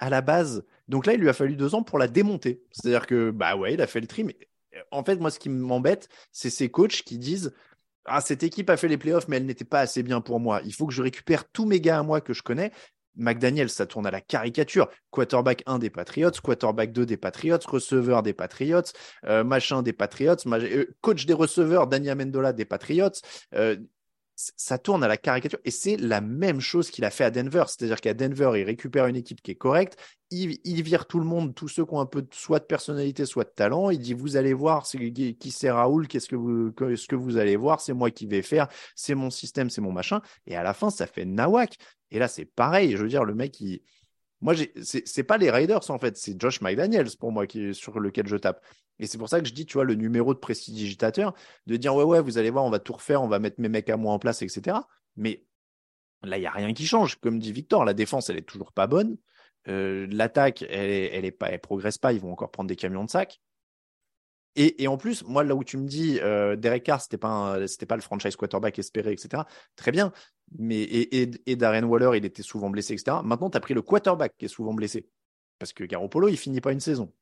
à 0.00 0.10
la 0.10 0.22
base. 0.22 0.64
Donc 0.88 1.06
là, 1.06 1.14
il 1.14 1.20
lui 1.20 1.28
a 1.28 1.32
fallu 1.32 1.54
deux 1.54 1.76
ans 1.76 1.84
pour 1.84 1.98
la 1.98 2.08
démonter. 2.08 2.64
C'est-à-dire 2.72 3.06
que, 3.06 3.30
bah 3.30 3.54
ouais, 3.54 3.74
il 3.74 3.80
a 3.80 3.86
fait 3.86 4.00
le 4.00 4.08
tri. 4.08 4.24
Mais 4.24 4.36
euh, 4.74 4.80
en 4.90 5.04
fait, 5.04 5.16
moi, 5.20 5.30
ce 5.30 5.38
qui 5.38 5.50
m'embête, 5.50 6.08
c'est 6.32 6.50
ces 6.50 6.68
coachs 6.68 7.02
qui 7.02 7.16
disent 7.16 7.54
ah, 8.06 8.20
cette 8.20 8.42
équipe 8.42 8.68
a 8.68 8.76
fait 8.76 8.88
les 8.88 8.98
playoffs, 8.98 9.28
mais 9.28 9.36
elle 9.36 9.46
n'était 9.46 9.64
pas 9.64 9.80
assez 9.80 10.02
bien 10.02 10.20
pour 10.20 10.40
moi. 10.40 10.60
Il 10.64 10.74
faut 10.74 10.88
que 10.88 10.92
je 10.92 11.02
récupère 11.02 11.48
tous 11.48 11.64
mes 11.64 11.80
gars 11.80 12.00
à 12.00 12.02
moi 12.02 12.20
que 12.20 12.32
je 12.32 12.42
connais. 12.42 12.72
McDaniel, 13.16 13.68
ça 13.70 13.86
tourne 13.86 14.06
à 14.06 14.10
la 14.10 14.20
caricature. 14.20 14.88
Quarterback 15.10 15.62
1 15.66 15.78
des 15.78 15.90
Patriots, 15.90 16.30
quarterback 16.42 16.92
2 16.92 17.06
des 17.06 17.16
Patriots, 17.16 17.58
receveur 17.66 18.22
des 18.22 18.32
Patriots, 18.32 18.92
euh, 19.26 19.44
machin 19.44 19.82
des 19.82 19.92
Patriots, 19.92 20.36
euh, 20.46 20.86
coach 21.00 21.26
des 21.26 21.34
receveurs, 21.34 21.86
Daniel 21.86 22.16
Mendola 22.16 22.52
des 22.52 22.64
Patriots. 22.64 23.10
Euh, 23.54 23.76
ça 24.56 24.78
tourne 24.78 25.04
à 25.04 25.08
la 25.08 25.16
caricature. 25.16 25.58
Et 25.64 25.70
c'est 25.70 25.96
la 25.96 26.20
même 26.20 26.60
chose 26.60 26.90
qu'il 26.90 27.04
a 27.04 27.10
fait 27.10 27.24
à 27.24 27.30
Denver. 27.30 27.64
C'est-à-dire 27.66 28.00
qu'à 28.00 28.14
Denver, 28.14 28.52
il 28.56 28.64
récupère 28.64 29.06
une 29.06 29.16
équipe 29.16 29.42
qui 29.42 29.50
est 29.50 29.56
correcte. 29.56 29.96
Il, 30.30 30.82
vire 30.82 31.06
tout 31.06 31.18
le 31.18 31.24
monde, 31.24 31.54
tous 31.54 31.68
ceux 31.68 31.84
qui 31.84 31.92
ont 31.92 32.00
un 32.00 32.06
peu 32.06 32.22
de, 32.22 32.28
soit 32.32 32.60
de 32.60 32.64
personnalité, 32.64 33.26
soit 33.26 33.44
de 33.44 33.50
talent. 33.50 33.90
Il 33.90 33.98
dit 33.98 34.14
Vous 34.14 34.36
allez 34.36 34.52
voir 34.54 34.84
qui, 34.84 35.50
c'est 35.50 35.70
Raoul, 35.70 36.06
qu'est-ce 36.06 36.28
que 36.28 36.36
vous, 36.36 36.72
ce 36.78 37.06
que 37.06 37.16
vous 37.16 37.36
allez 37.36 37.56
voir, 37.56 37.80
c'est 37.80 37.92
moi 37.92 38.10
qui 38.10 38.26
vais 38.26 38.42
faire, 38.42 38.68
c'est 38.94 39.14
mon 39.14 39.30
système, 39.30 39.70
c'est 39.70 39.80
mon 39.80 39.92
machin. 39.92 40.20
Et 40.46 40.56
à 40.56 40.62
la 40.62 40.72
fin, 40.72 40.90
ça 40.90 41.06
fait 41.06 41.24
nawak. 41.24 41.76
Et 42.12 42.18
là, 42.18 42.28
c'est 42.28 42.44
pareil. 42.44 42.92
Je 42.92 43.02
veux 43.02 43.08
dire, 43.08 43.24
le 43.24 43.34
mec, 43.34 43.60
il. 43.60 43.82
Moi, 44.40 44.54
c'est 44.82 45.22
pas 45.24 45.36
les 45.36 45.50
Raiders 45.50 45.90
en 45.90 45.98
fait, 45.98 46.16
c'est 46.16 46.40
Josh 46.40 46.60
McDaniels 46.62 47.10
pour 47.18 47.30
moi 47.30 47.46
qui 47.46 47.74
sur 47.74 48.00
lequel 48.00 48.26
je 48.26 48.36
tape. 48.36 48.64
Et 48.98 49.06
c'est 49.06 49.18
pour 49.18 49.28
ça 49.28 49.40
que 49.40 49.46
je 49.46 49.52
dis, 49.52 49.66
tu 49.66 49.74
vois, 49.74 49.84
le 49.84 49.94
numéro 49.94 50.34
de 50.34 50.38
prestidigitateur, 50.38 51.34
de 51.66 51.76
dire 51.76 51.94
ouais, 51.94 52.04
ouais, 52.04 52.20
vous 52.20 52.38
allez 52.38 52.50
voir, 52.50 52.64
on 52.64 52.70
va 52.70 52.78
tout 52.78 52.92
refaire, 52.92 53.22
on 53.22 53.28
va 53.28 53.38
mettre 53.38 53.60
mes 53.60 53.68
mecs 53.68 53.88
à 53.88 53.96
moi 53.96 54.12
en 54.12 54.18
place, 54.18 54.42
etc. 54.42 54.78
Mais 55.16 55.44
là, 56.22 56.36
il 56.36 56.40
n'y 56.40 56.46
a 56.46 56.50
rien 56.50 56.72
qui 56.72 56.86
change. 56.86 57.16
Comme 57.16 57.38
dit 57.38 57.52
Victor, 57.52 57.84
la 57.84 57.94
défense, 57.94 58.30
elle 58.30 58.36
est 58.36 58.42
toujours 58.42 58.72
pas 58.72 58.86
bonne. 58.86 59.16
Euh, 59.68 60.06
L'attaque, 60.10 60.62
elle, 60.62 60.90
elle, 60.90 61.24
est 61.24 61.30
pas, 61.30 61.50
elle 61.50 61.60
progresse 61.60 61.98
pas. 61.98 62.12
Ils 62.12 62.20
vont 62.20 62.32
encore 62.32 62.50
prendre 62.50 62.68
des 62.68 62.76
camions 62.76 63.04
de 63.04 63.10
sac. 63.10 63.40
Et, 64.56 64.88
en 64.88 64.96
plus, 64.96 65.24
moi, 65.24 65.44
là 65.44 65.54
où 65.54 65.62
tu 65.62 65.76
me 65.76 65.86
dis, 65.86 66.18
euh, 66.20 66.56
Derek 66.56 66.82
Carr, 66.82 67.00
c'était 67.00 67.16
pas, 67.16 67.56
pas 67.88 67.96
le 67.96 68.02
franchise 68.02 68.34
quarterback 68.34 68.78
espéré, 68.78 69.12
etc. 69.12 69.44
Très 69.76 69.92
bien. 69.92 70.12
Mais 70.58 70.82
et, 70.82 71.56
Darren 71.56 71.84
Waller, 71.84 72.18
il 72.18 72.24
était 72.24 72.42
souvent 72.42 72.68
blessé, 72.68 72.94
etc. 72.94 73.18
Maintenant, 73.22 73.48
tu 73.48 73.56
as 73.56 73.60
pris 73.60 73.74
le 73.74 73.82
quarterback 73.82 74.36
qui 74.36 74.46
est 74.46 74.48
souvent 74.48 74.74
blessé. 74.74 75.08
Parce 75.58 75.72
que 75.72 75.84
Garoppolo, 75.84 76.28
il 76.28 76.36
finit 76.36 76.60
pas 76.60 76.72
une 76.72 76.80
saison. 76.80 77.12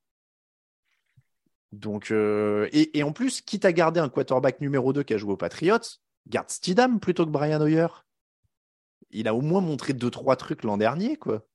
Donc, 1.73 2.11
euh, 2.11 2.69
et, 2.73 3.03
en 3.03 3.13
plus, 3.13 3.43
quitte 3.43 3.67
à 3.67 3.73
garder 3.73 4.01
un 4.01 4.09
quarterback 4.09 4.61
numéro 4.63 4.95
2 4.95 5.03
qui 5.03 5.13
a 5.13 5.19
joué 5.19 5.33
aux 5.33 5.37
Patriots, 5.37 5.79
garde 6.27 6.49
Stidham 6.49 6.99
plutôt 6.99 7.27
que 7.27 7.31
Brian 7.31 7.61
Hoyer. 7.61 7.89
Il 9.11 9.29
a 9.29 9.35
au 9.35 9.43
moins 9.43 9.61
montré 9.61 9.93
deux, 9.93 10.11
trois 10.11 10.37
trucs 10.37 10.65
l'an 10.65 10.79
dernier, 10.79 11.17
quoi. 11.17 11.47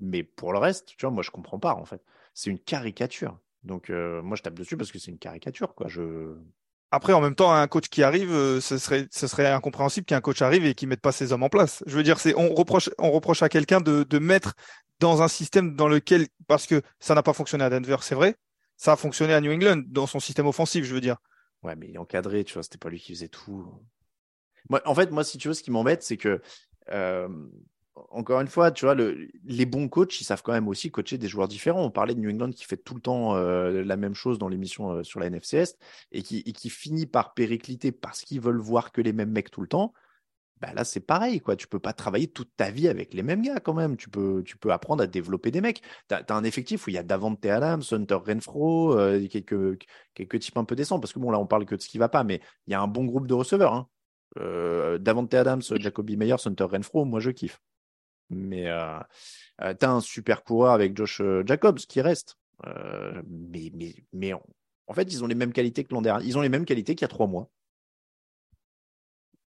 Mais 0.00 0.24
pour 0.24 0.52
le 0.52 0.58
reste, 0.58 0.88
tu 0.96 1.06
vois, 1.06 1.10
moi, 1.10 1.22
je 1.22 1.30
comprends 1.30 1.60
pas, 1.60 1.74
en 1.74 1.84
fait. 1.84 2.02
C'est 2.34 2.50
une 2.50 2.58
caricature. 2.58 3.38
Donc, 3.66 3.90
euh, 3.90 4.22
moi, 4.22 4.36
je 4.36 4.42
tape 4.42 4.54
dessus 4.54 4.76
parce 4.76 4.92
que 4.92 4.98
c'est 4.98 5.10
une 5.10 5.18
caricature, 5.18 5.74
quoi. 5.74 5.88
Je... 5.88 6.36
Après, 6.92 7.12
en 7.12 7.20
même 7.20 7.34
temps, 7.34 7.52
un 7.52 7.66
coach 7.66 7.88
qui 7.88 8.04
arrive, 8.04 8.32
euh, 8.32 8.60
ce 8.60 8.78
serait, 8.78 9.08
ce 9.10 9.26
serait 9.26 9.50
incompréhensible 9.50 10.06
qu'un 10.06 10.20
coach 10.20 10.40
arrive 10.40 10.64
et 10.64 10.74
qu'il 10.74 10.88
mette 10.88 11.00
pas 11.00 11.10
ses 11.10 11.32
hommes 11.32 11.42
en 11.42 11.48
place. 11.48 11.82
Je 11.86 11.96
veux 11.96 12.04
dire, 12.04 12.20
c'est, 12.20 12.32
on 12.36 12.54
reproche, 12.54 12.90
on 12.98 13.10
reproche 13.10 13.42
à 13.42 13.48
quelqu'un 13.48 13.80
de, 13.80 14.04
de 14.04 14.18
mettre 14.20 14.54
dans 15.00 15.20
un 15.20 15.28
système 15.28 15.74
dans 15.74 15.88
lequel, 15.88 16.28
parce 16.46 16.66
que 16.66 16.80
ça 17.00 17.14
n'a 17.14 17.24
pas 17.24 17.32
fonctionné 17.32 17.64
à 17.64 17.70
Denver, 17.70 17.96
c'est 18.02 18.14
vrai. 18.14 18.36
Ça 18.76 18.92
a 18.92 18.96
fonctionné 18.96 19.34
à 19.34 19.40
New 19.40 19.52
England 19.52 19.82
dans 19.88 20.06
son 20.06 20.20
système 20.20 20.46
offensif, 20.46 20.84
je 20.84 20.94
veux 20.94 21.00
dire. 21.00 21.16
Ouais, 21.64 21.74
mais 21.74 21.88
il 21.88 21.96
est 21.96 21.98
encadré, 21.98 22.44
tu 22.44 22.54
vois, 22.54 22.62
c'était 22.62 22.78
pas 22.78 22.88
lui 22.88 23.00
qui 23.00 23.12
faisait 23.12 23.28
tout. 23.28 23.66
Moi, 24.70 24.80
en 24.84 24.94
fait, 24.94 25.10
moi, 25.10 25.24
si 25.24 25.38
tu 25.38 25.48
veux, 25.48 25.54
ce 25.54 25.64
qui 25.64 25.72
m'embête, 25.72 26.04
c'est 26.04 26.16
que, 26.16 26.40
euh, 26.92 27.28
encore 28.10 28.40
une 28.40 28.48
fois, 28.48 28.70
tu 28.70 28.84
vois, 28.84 28.94
le, 28.94 29.28
les 29.44 29.66
bons 29.66 29.88
coachs, 29.88 30.20
ils 30.20 30.24
savent 30.24 30.42
quand 30.42 30.52
même 30.52 30.68
aussi 30.68 30.90
coacher 30.90 31.18
des 31.18 31.28
joueurs 31.28 31.48
différents. 31.48 31.84
On 31.84 31.90
parlait 31.90 32.14
de 32.14 32.20
New 32.20 32.30
England 32.30 32.50
qui 32.50 32.64
fait 32.64 32.76
tout 32.76 32.94
le 32.94 33.00
temps 33.00 33.36
euh, 33.36 33.82
la 33.84 33.96
même 33.96 34.14
chose 34.14 34.38
dans 34.38 34.48
l'émission 34.48 34.90
euh, 34.92 35.02
sur 35.02 35.20
la 35.20 35.26
NFC 35.26 35.56
Est 35.56 35.78
et 36.12 36.22
qui, 36.22 36.42
et 36.46 36.52
qui 36.52 36.70
finit 36.70 37.06
par 37.06 37.34
péricliter 37.34 37.92
parce 37.92 38.22
qu'ils 38.22 38.40
veulent 38.40 38.60
voir 38.60 38.92
que 38.92 39.00
les 39.00 39.12
mêmes 39.12 39.30
mecs 39.30 39.50
tout 39.50 39.60
le 39.62 39.68
temps. 39.68 39.94
bah 40.60 40.72
là, 40.74 40.84
c'est 40.84 41.00
pareil, 41.00 41.40
quoi. 41.40 41.56
Tu 41.56 41.66
peux 41.68 41.78
pas 41.78 41.92
travailler 41.92 42.28
toute 42.28 42.50
ta 42.56 42.70
vie 42.70 42.88
avec 42.88 43.14
les 43.14 43.22
mêmes 43.22 43.42
gars, 43.42 43.60
quand 43.60 43.74
même. 43.74 43.96
Tu 43.96 44.08
peux, 44.10 44.42
tu 44.44 44.56
peux 44.58 44.72
apprendre 44.72 45.02
à 45.02 45.06
développer 45.06 45.50
des 45.50 45.60
mecs. 45.60 45.82
Tu 46.08 46.14
as, 46.14 46.24
un 46.30 46.44
effectif 46.44 46.86
où 46.86 46.90
il 46.90 46.94
y 46.94 46.98
a 46.98 47.02
Davante 47.02 47.44
Adams, 47.46 47.82
Hunter 47.90 48.14
Renfro, 48.26 48.98
euh, 48.98 49.26
quelques, 49.28 49.84
quelques 50.14 50.40
types 50.40 50.56
un 50.58 50.64
peu 50.64 50.76
décents. 50.76 51.00
Parce 51.00 51.12
que 51.12 51.18
bon, 51.18 51.30
là, 51.30 51.38
on 51.38 51.46
parle 51.46 51.66
que 51.66 51.74
de 51.74 51.80
ce 51.80 51.88
qui 51.88 51.98
va 51.98 52.08
pas, 52.08 52.24
mais 52.24 52.40
il 52.66 52.72
y 52.72 52.74
a 52.74 52.80
un 52.80 52.88
bon 52.88 53.04
groupe 53.04 53.26
de 53.26 53.34
receveurs. 53.34 53.74
Hein. 53.74 53.88
Euh, 54.38 54.98
Davante 54.98 55.32
Adams, 55.34 55.62
Jacoby 55.62 56.16
Meyers, 56.16 56.46
Hunter 56.46 56.64
Renfro, 56.64 57.04
moi, 57.04 57.20
je 57.20 57.30
kiffe. 57.30 57.60
Mais 58.30 58.68
euh, 58.68 58.98
euh 59.62 59.74
tu 59.74 59.84
as 59.84 59.90
un 59.90 60.00
super 60.00 60.42
coureur 60.44 60.72
avec 60.72 60.96
Josh 60.96 61.22
Jacobs 61.44 61.78
qui 61.78 62.00
reste. 62.00 62.38
mais, 62.64 63.70
mais, 63.74 63.94
mais 64.12 64.32
en 64.32 64.94
fait, 64.94 65.12
ils 65.12 65.22
ont 65.22 65.26
les 65.26 65.34
mêmes 65.34 65.52
qualités 65.52 65.84
que 65.84 65.94
l'an 65.94 66.02
dernier. 66.02 66.26
Ils 66.26 66.38
ont 66.38 66.42
les 66.42 66.48
mêmes 66.48 66.64
qualités 66.64 66.94
qu'il 66.94 67.02
y 67.02 67.06
a 67.06 67.08
trois 67.08 67.26
mois. 67.26 67.50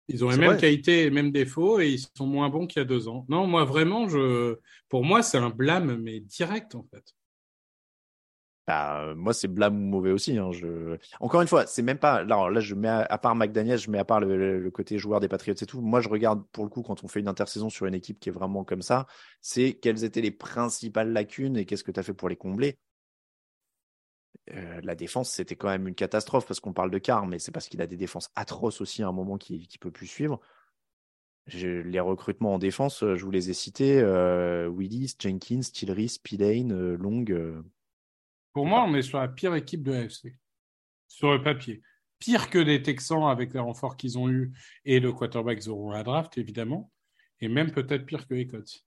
Ils 0.09 0.25
ont 0.25 0.29
les 0.29 0.37
mêmes 0.37 0.59
qualités 0.59 1.01
et 1.01 1.05
les 1.05 1.11
mêmes 1.11 1.33
défauts 1.33 1.81
et 1.81 1.89
ils 1.89 2.07
sont 2.15 2.27
moins 2.27 2.51
bons 2.51 2.67
qu'il 2.67 2.81
y 2.81 2.83
a 2.83 2.85
deux 2.85 3.09
ans. 3.09 3.25
Non, 3.29 3.47
moi 3.47 3.65
vraiment, 3.65 4.09
je... 4.09 4.59
pour 4.89 5.03
moi, 5.03 5.23
c'est 5.23 5.39
un 5.39 5.51
blâme, 5.51 5.97
mais 5.97 6.21
direct 6.21 6.75
en 6.75 6.87
fait. 6.91 7.15
Bah, 8.67 9.13
moi, 9.15 9.35
c'est 9.35 9.49
blâme 9.49 9.77
ou 9.77 9.87
mauvais 9.91 10.11
aussi. 10.11 10.39
Hein. 10.39 10.51
Encore 11.21 11.43
une 11.43 11.49
fois, 11.49 11.67
c'est 11.67 11.83
même 11.83 11.99
pas. 11.99 12.25
Là, 12.25 12.49
là, 12.49 12.61
je 12.61 12.75
mets 12.75 12.89
à, 12.89 13.19
part 13.19 13.35
McDaniel, 13.37 13.79
je 13.79 13.91
mets 13.91 13.99
à 13.99 14.05
part 14.05 14.21
le, 14.21 14.71
côté 14.71 14.99
joueur 14.99 15.21
des 15.21 15.29
Patriots 15.29 15.55
et 15.61 15.67
tout. 15.67 15.83
Moi, 15.83 16.01
je 16.01 16.09
regarde 16.09 16.45
pour 16.53 16.65
le 16.65 16.71
coup 16.71 16.83
quand 16.83 17.05
on 17.05 17.09
fait 17.09 17.21
une 17.21 17.29
intersaison 17.29 17.69
sur 17.69 17.87
une 17.87 17.95
équipe 17.95 18.19
qui 18.19 18.31
est 18.31 18.33
vraiment 18.33 18.65
comme 18.65 18.83
ça, 18.83 19.07
c'est 19.43 19.75
quelles 19.75 20.05
étaient 20.05 20.23
les 20.23 20.31
principales 20.31 21.13
lacunes 21.13 21.57
et 21.59 21.67
qu'est-ce 21.67 21.85
que 21.85 21.93
tu 21.93 22.01
as 22.01 22.03
fait 22.03 22.15
pour 22.15 22.29
les 22.31 22.37
combler. 22.37 22.79
Euh, 24.53 24.81
la 24.83 24.95
défense, 24.95 25.31
c'était 25.31 25.57
quand 25.57 25.69
même 25.69 25.89
une 25.89 25.95
catastrophe 25.95 26.47
parce 26.47 26.61
qu'on 26.61 26.73
parle 26.73 26.91
de 26.91 26.99
Carr, 26.99 27.27
mais 27.27 27.39
c'est 27.39 27.53
parce 27.53 27.69
qu'il 27.69 27.81
a 27.83 27.87
des 27.87 27.97
défenses 27.97 28.31
atroces 28.35 28.81
aussi 28.81 29.03
à 29.03 29.09
un 29.09 29.13
moment 29.13 29.39
qui 29.39 29.69
ne 29.73 29.79
peut 29.79 29.91
plus 29.91 30.07
suivre. 30.07 30.41
les 31.53 32.01
recrutements 32.01 32.55
en 32.55 32.59
défense, 32.59 33.03
euh, 33.03 33.17
je 33.17 33.25
vous 33.25 33.31
les 33.31 33.51
ai 33.51 33.55
cités 33.55 34.01
euh, 34.01 34.69
Willis, 34.69 35.17
Jenkins, 35.19 35.61
Tillery, 35.61 36.09
Spillane, 36.09 36.95
Long. 36.95 37.25
Pour 38.55 38.67
moi, 38.67 38.85
on 38.85 38.95
est 38.95 39.03
sur 39.03 39.19
la 39.19 39.29
pire 39.29 39.55
équipe 39.55 39.83
de 39.83 39.93
l'AFC, 39.93 40.33
sur 41.09 41.33
le 41.33 41.43
papier. 41.43 41.83
Pire 42.21 42.49
que 42.49 42.59
les 42.59 42.81
Texans 42.83 43.25
avec 43.25 43.53
les 43.53 43.61
renforts 43.61 43.97
qu'ils 43.97 44.17
ont 44.17 44.31
eu 44.31 44.53
et 44.85 45.01
le 45.01 45.13
quarterback 45.13 45.59
qu'ils 45.59 45.71
auront 45.71 45.91
à 45.91 45.99
la 45.99 46.05
draft, 46.05 46.39
évidemment, 46.39 46.91
et 47.41 47.49
même 47.49 47.73
peut-être 47.73 48.07
pire 48.07 48.27
que 48.27 48.35
les 48.35 48.47
Colts. 48.47 48.87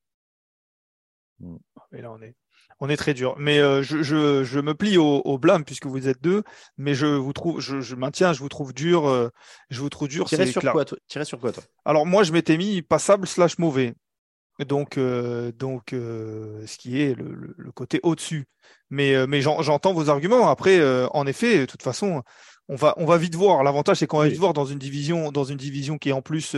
Hmm. 1.39 1.57
Mais 1.91 2.01
là, 2.01 2.13
on 2.13 2.21
est, 2.21 2.35
on 2.79 2.89
est 2.89 2.95
très 2.95 3.13
dur. 3.13 3.35
Mais 3.37 3.59
euh, 3.59 3.83
je, 3.83 4.01
je, 4.03 4.45
je, 4.45 4.59
me 4.61 4.73
plie 4.73 4.97
au, 4.97 5.21
au, 5.25 5.37
blâme 5.37 5.65
puisque 5.65 5.85
vous 5.85 6.07
êtes 6.07 6.21
deux, 6.21 6.43
mais 6.77 6.95
je 6.95 7.05
vous 7.05 7.33
trouve, 7.33 7.59
je, 7.59 7.81
je 7.81 7.95
maintiens, 7.95 8.31
je 8.31 8.39
vous 8.39 8.49
trouve 8.49 8.73
dur. 8.73 9.05
Euh, 9.07 9.29
je 9.69 9.81
vous 9.81 9.89
trouve 9.89 10.07
dur. 10.07 10.27
Tirer 10.27 10.47
sur 10.47 10.61
quoi, 10.61 10.85
toi? 10.85 10.97
Sur 11.25 11.39
quoi, 11.39 11.51
toi? 11.51 11.63
Alors 11.83 12.05
moi, 12.05 12.23
je 12.23 12.31
m'étais 12.31 12.57
mis 12.57 12.81
passable 12.81 13.27
slash 13.27 13.59
mauvais. 13.59 13.95
Donc, 14.65 14.97
euh, 14.97 15.51
donc, 15.51 15.89
ce 15.91 16.77
qui 16.77 17.01
est 17.01 17.15
le, 17.15 17.53
le, 17.57 17.71
côté 17.71 17.99
au-dessus. 18.03 18.47
Mais, 18.89 19.27
mais 19.27 19.41
j'entends 19.41 19.93
vos 19.93 20.09
arguments. 20.09 20.49
Après, 20.49 20.81
en 21.13 21.27
effet, 21.27 21.59
de 21.59 21.65
toute 21.65 21.83
façon, 21.83 22.23
on 22.69 22.75
va, 22.75 22.93
on 22.97 23.05
va 23.05 23.17
vite 23.17 23.35
voir. 23.35 23.63
L'avantage, 23.63 23.97
c'est 23.97 24.07
qu'on 24.07 24.19
va 24.19 24.27
vite 24.27 24.39
voir 24.39 24.53
dans 24.53 24.65
une 24.65 24.79
division, 24.79 25.31
dans 25.31 25.43
une 25.43 25.57
division 25.57 25.97
qui 25.97 26.09
est 26.09 26.13
en 26.13 26.21
plus 26.21 26.55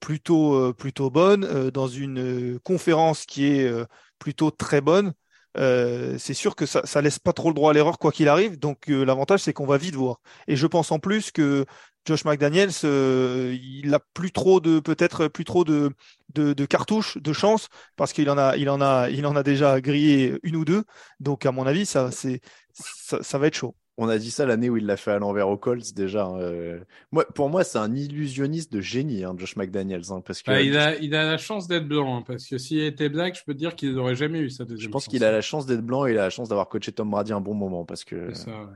plutôt, 0.00 0.72
plutôt 0.74 1.10
bonne, 1.10 1.70
dans 1.70 1.88
une 1.88 2.58
conférence 2.60 3.26
qui 3.26 3.46
est 3.46 3.70
plutôt 4.18 4.50
très 4.50 4.80
bonne. 4.80 5.12
Euh, 5.56 6.16
c'est 6.18 6.34
sûr 6.34 6.54
que 6.54 6.66
ça, 6.66 6.82
ça 6.84 7.00
laisse 7.00 7.18
pas 7.18 7.32
trop 7.32 7.48
le 7.48 7.54
droit 7.54 7.70
à 7.70 7.74
l'erreur 7.74 7.98
quoi 7.98 8.12
qu'il 8.12 8.28
arrive. 8.28 8.58
Donc 8.58 8.88
euh, 8.90 9.04
l'avantage 9.04 9.40
c'est 9.40 9.52
qu'on 9.52 9.66
va 9.66 9.78
vite 9.78 9.94
voir. 9.94 10.20
Et 10.46 10.56
je 10.56 10.66
pense 10.66 10.92
en 10.92 10.98
plus 10.98 11.30
que 11.30 11.64
Josh 12.08 12.24
McDaniels, 12.24 12.70
euh, 12.84 13.54
il 13.62 13.92
a 13.92 14.00
plus 14.14 14.32
trop 14.32 14.60
de 14.60 14.80
peut-être 14.80 15.28
plus 15.28 15.44
trop 15.44 15.62
de, 15.62 15.92
de, 16.34 16.64
cartouches, 16.64 17.18
de 17.18 17.34
chance 17.34 17.68
parce 17.96 18.14
qu'il 18.14 18.30
en 18.30 18.38
a 18.38 18.56
il 18.56 18.70
en 18.70 18.80
a 18.80 19.10
il 19.10 19.26
en 19.26 19.36
a 19.36 19.42
déjà 19.42 19.78
grillé 19.82 20.38
une 20.42 20.56
ou 20.56 20.64
deux. 20.64 20.84
Donc 21.20 21.44
à 21.44 21.52
mon 21.52 21.66
avis 21.66 21.84
ça 21.84 22.10
c'est 22.10 22.40
ça 22.72 23.38
va 23.38 23.48
être 23.48 23.56
chaud 23.56 23.74
on 23.98 24.08
a 24.08 24.16
dit 24.16 24.30
ça 24.30 24.46
l'année 24.46 24.70
où 24.70 24.76
il 24.76 24.86
l'a 24.86 24.96
fait 24.96 25.10
à 25.10 25.18
l'envers 25.18 25.48
aux 25.48 25.58
Colts 25.58 25.92
déjà. 25.92 26.24
Hein, 26.24 26.38
euh. 26.38 26.78
Moi, 27.10 27.26
pour 27.34 27.50
moi, 27.50 27.64
c'est 27.64 27.78
un 27.78 27.96
illusionniste 27.96 28.72
de 28.72 28.80
génie, 28.80 29.24
hein, 29.24 29.34
Josh 29.36 29.56
McDaniels, 29.56 30.12
hein, 30.12 30.22
parce 30.24 30.40
que 30.40 30.52
bah, 30.52 30.62
il, 30.62 30.78
a, 30.78 30.96
il 30.98 31.16
a 31.16 31.24
la 31.24 31.36
chance 31.36 31.66
d'être 31.66 31.88
blanc, 31.88 32.22
parce 32.22 32.46
que 32.46 32.58
s'il 32.58 32.78
était 32.78 33.08
black, 33.08 33.36
je 33.36 33.44
peux 33.44 33.54
te 33.54 33.58
dire 33.58 33.74
qu'il 33.74 33.94
n'aurait 33.94 34.14
jamais 34.14 34.38
eu 34.38 34.50
sa 34.50 34.64
deuxième. 34.64 34.86
Je 34.86 34.88
pense 34.88 35.08
qu'il 35.08 35.24
a 35.24 35.32
la 35.32 35.40
chance 35.40 35.66
d'être 35.66 35.80
blanc 35.80 36.06
et 36.06 36.12
il 36.12 36.18
a 36.18 36.22
la 36.22 36.30
chance 36.30 36.48
d'avoir 36.48 36.68
coaché 36.68 36.92
Tom 36.92 37.10
Brady 37.10 37.32
un 37.32 37.40
bon 37.40 37.54
moment, 37.54 37.84
parce 37.84 38.04
que 38.04 38.32
ça, 38.34 38.52
ouais. 38.52 38.66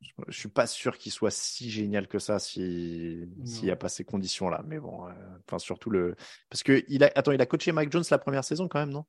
Je, 0.00 0.38
suis 0.38 0.48
pas 0.48 0.66
sûr 0.66 0.96
qu'il 0.98 1.12
soit 1.12 1.30
si 1.30 1.70
génial 1.70 2.08
que 2.08 2.18
ça 2.18 2.38
s'il 2.38 3.28
n'y 3.62 3.70
a 3.70 3.76
pas 3.76 3.88
ces 3.88 4.04
conditions-là. 4.04 4.62
Mais 4.66 4.78
bon, 4.78 5.06
euh, 5.06 5.12
enfin 5.46 5.58
surtout 5.58 5.90
le, 5.90 6.16
parce 6.48 6.62
que 6.62 6.84
il 6.88 7.04
a, 7.04 7.10
attends, 7.14 7.32
il 7.32 7.40
a 7.40 7.46
coaché 7.46 7.72
Mike 7.72 7.92
Jones 7.92 8.04
la 8.10 8.18
première 8.18 8.44
saison 8.44 8.68
quand 8.68 8.80
même, 8.80 8.90
non? 8.90 9.04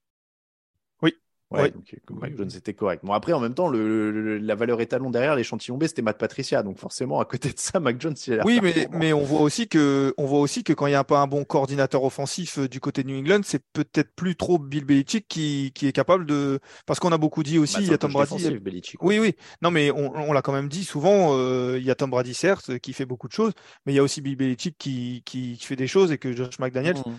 Ouais, 1.51 1.69
donc 1.69 1.93
Mike 2.09 2.37
Jones 2.37 2.49
était 2.55 2.73
correct. 2.73 3.03
Bon, 3.03 3.11
après, 3.11 3.33
en 3.33 3.41
même 3.41 3.53
temps, 3.53 3.67
le, 3.67 4.37
la 4.37 4.55
valeur 4.55 4.79
étalon 4.79 5.09
derrière 5.09 5.35
l'échantillon 5.35 5.77
B, 5.77 5.83
c'était 5.83 6.01
Matt 6.01 6.17
Patricia. 6.17 6.63
Donc, 6.63 6.77
forcément, 6.77 7.19
à 7.19 7.25
côté 7.25 7.49
de 7.49 7.59
ça, 7.59 7.79
Mike 7.79 7.99
Jones, 7.99 8.15
il 8.25 8.39
a 8.39 8.45
Oui, 8.45 8.59
mais, 8.63 8.87
mais 8.91 9.11
on 9.11 9.23
voit 9.23 9.41
aussi 9.41 9.67
que, 9.67 10.13
on 10.17 10.25
voit 10.25 10.39
aussi 10.39 10.63
que 10.63 10.71
quand 10.71 10.87
il 10.87 10.91
n'y 10.91 10.95
a 10.95 11.03
pas 11.03 11.19
un 11.19 11.27
bon 11.27 11.43
coordinateur 11.43 12.03
offensif 12.03 12.57
euh, 12.57 12.67
du 12.69 12.79
côté 12.79 13.03
de 13.03 13.09
New 13.09 13.19
England, 13.19 13.41
c'est 13.43 13.63
peut-être 13.73 14.15
plus 14.15 14.35
trop 14.37 14.59
Bill 14.59 14.85
Belichick 14.85 15.27
qui, 15.27 15.71
qui 15.75 15.87
est 15.87 15.91
capable 15.91 16.25
de, 16.25 16.59
parce 16.85 16.99
qu'on 16.99 17.11
a 17.11 17.17
beaucoup 17.17 17.43
dit 17.43 17.59
aussi, 17.59 17.75
bah, 17.75 17.81
il 17.83 17.91
y 17.91 17.93
a 17.93 17.97
Tom 17.97 18.13
Brady. 18.13 18.59
oui, 19.01 19.19
oui. 19.19 19.35
Non, 19.61 19.71
mais 19.71 19.91
on, 19.91 20.13
on 20.15 20.31
l'a 20.31 20.41
quand 20.41 20.53
même 20.53 20.69
dit 20.69 20.85
souvent, 20.85 21.35
euh, 21.37 21.77
il 21.77 21.83
y 21.83 21.91
a 21.91 21.95
Tom 21.95 22.09
Brady, 22.09 22.33
certes, 22.33 22.79
qui 22.79 22.93
fait 22.93 23.05
beaucoup 23.05 23.27
de 23.27 23.33
choses, 23.33 23.53
mais 23.85 23.91
il 23.91 23.95
y 23.95 23.99
a 23.99 24.03
aussi 24.03 24.21
Bill 24.21 24.37
Belichick 24.37 24.77
qui, 24.77 25.21
qui, 25.25 25.57
fait 25.57 25.75
des 25.75 25.87
choses 25.87 26.11
et 26.11 26.17
que 26.17 26.33
Josh 26.33 26.59
McDaniels, 26.59 26.97
mmh. 26.97 27.15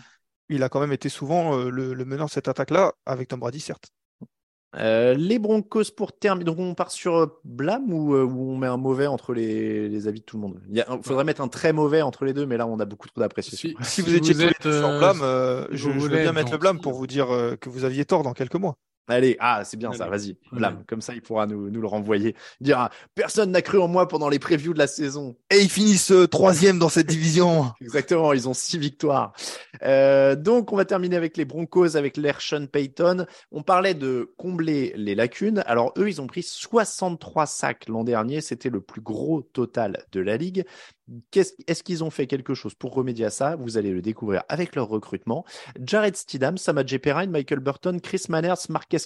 il 0.49 0.62
a 0.62 0.68
quand 0.68 0.81
même 0.81 0.92
été 0.92 1.09
souvent 1.09 1.59
euh, 1.59 1.71
le, 1.71 1.92
le 1.92 2.05
meneur 2.05 2.27
de 2.27 2.31
cette 2.31 2.49
attaque-là 2.49 2.95
avec 3.05 3.29
Tom 3.29 3.40
Brady, 3.40 3.61
certes. 3.61 3.92
Euh, 4.77 5.13
les 5.15 5.39
Broncos 5.39 5.91
pour 5.95 6.13
terminer. 6.13 6.45
Donc 6.45 6.59
on 6.59 6.75
part 6.75 6.91
sur 6.91 7.17
euh, 7.17 7.41
blâme 7.45 7.93
ou, 7.93 8.15
euh, 8.15 8.25
ou, 8.25 8.53
on 8.53 8.57
met 8.57 8.67
un 8.67 8.79
mauvais 8.79 9.07
entre 9.07 9.35
les, 9.35 9.89
les, 9.89 10.09
avis 10.09 10.21
de 10.21 10.25
tout 10.25 10.37
le 10.37 10.43
monde? 10.43 10.61
Il 10.73 10.85
faudrait 11.03 11.25
mettre 11.25 11.43
un 11.43 11.49
très 11.49 11.73
mauvais 11.73 12.01
entre 12.01 12.25
les 12.25 12.33
deux, 12.33 12.47
mais 12.47 12.57
là 12.57 12.67
on 12.67 12.81
a 12.81 12.87
beaucoup 12.87 13.09
trop 13.09 13.21
d'appréciation. 13.21 13.71
Si, 13.83 14.01
vous 14.01 14.15
étiez 14.15 14.35
sur 14.35 14.99
blâme, 14.99 15.19
je, 15.71 15.77
je, 15.77 15.91
veux 15.91 16.09
bien 16.09 16.33
mettre 16.33 16.53
le 16.53 16.59
blâme 16.59 16.81
pour 16.81 16.95
vous 16.95 17.07
dire 17.07 17.27
que 17.61 17.69
vous 17.69 17.85
aviez 17.85 18.05
tort 18.05 18.23
dans 18.23 18.33
quelques 18.33 18.55
mois. 18.55 18.77
Allez, 19.09 19.37
ah, 19.41 19.62
c'est 19.65 19.77
bien 19.77 19.93
ça, 19.93 20.09
vas-y, 20.09 20.37
blâme. 20.53 20.85
Comme 20.87 21.01
ça, 21.01 21.12
il 21.12 21.23
pourra 21.23 21.47
nous, 21.47 21.71
nous 21.71 21.81
le 21.81 21.87
renvoyer. 21.87 22.37
Il 22.61 22.65
dira 22.65 22.91
Personne 23.15 23.51
n'a 23.51 23.61
cru 23.61 23.79
en 23.79 23.88
moi 23.88 24.07
pendant 24.07 24.29
les 24.29 24.38
previews 24.38 24.75
de 24.75 24.79
la 24.79 24.87
saison. 24.87 25.37
Et 25.51 25.61
ils 25.61 25.69
finissent 25.69 26.12
euh, 26.12 26.29
troisième 26.29 26.79
dans 26.79 26.88
cette 26.88 27.09
division. 27.09 27.73
Exactement, 27.81 28.33
ils 28.33 28.49
ont 28.49 28.55
six 28.55 28.79
victoires. 28.79 29.33
Euh, 29.83 30.37
donc, 30.37 30.73
on 30.73 30.77
va 30.77 30.85
terminer 30.85 31.17
avec 31.17 31.37
les 31.37 31.45
Broncos, 31.45 31.97
avec 31.97 32.17
l'air 32.17 32.41
Sean 32.41 32.67
Payton. 32.67 33.27
On 33.51 33.62
parlait 33.62 33.95
de 33.95 34.33
combler 34.37 34.93
les 34.97 35.15
lacunes. 35.15 35.65
Alors, 35.67 35.93
eux, 35.99 36.09
ils 36.09 36.21
ont 36.21 36.27
pris 36.29 36.45
63 36.45 37.47
sacs 37.47 37.88
l'an 37.88 38.05
dernier. 38.05 38.41
C'était 38.41 38.71
le 38.71 38.81
plus 38.81 39.01
gros 39.01 39.43
total 39.43 40.05
de 40.12 40.21
la 40.21 40.37
ligue. 40.37 40.65
Est-ce 41.35 41.83
qu'ils 41.83 42.05
ont 42.05 42.11
fait 42.11 42.27
quelque 42.27 42.55
chose 42.55 42.75
pour 42.75 42.95
remédier 42.95 43.27
à 43.27 43.31
ça? 43.31 43.57
Vous 43.57 43.77
allez 43.77 43.91
le 43.91 44.01
découvrir 44.01 44.45
avec 44.49 44.77
leur 44.77 44.88
recrutement. 44.88 45.45
Jared 45.81 46.17
Stidham, 46.17 46.57
Samad 46.57 46.88
Perrine, 46.99 47.31
Michael 47.31 47.61
Burton, 47.61 48.01
Chris 48.01 48.25
Manners, 48.29 48.55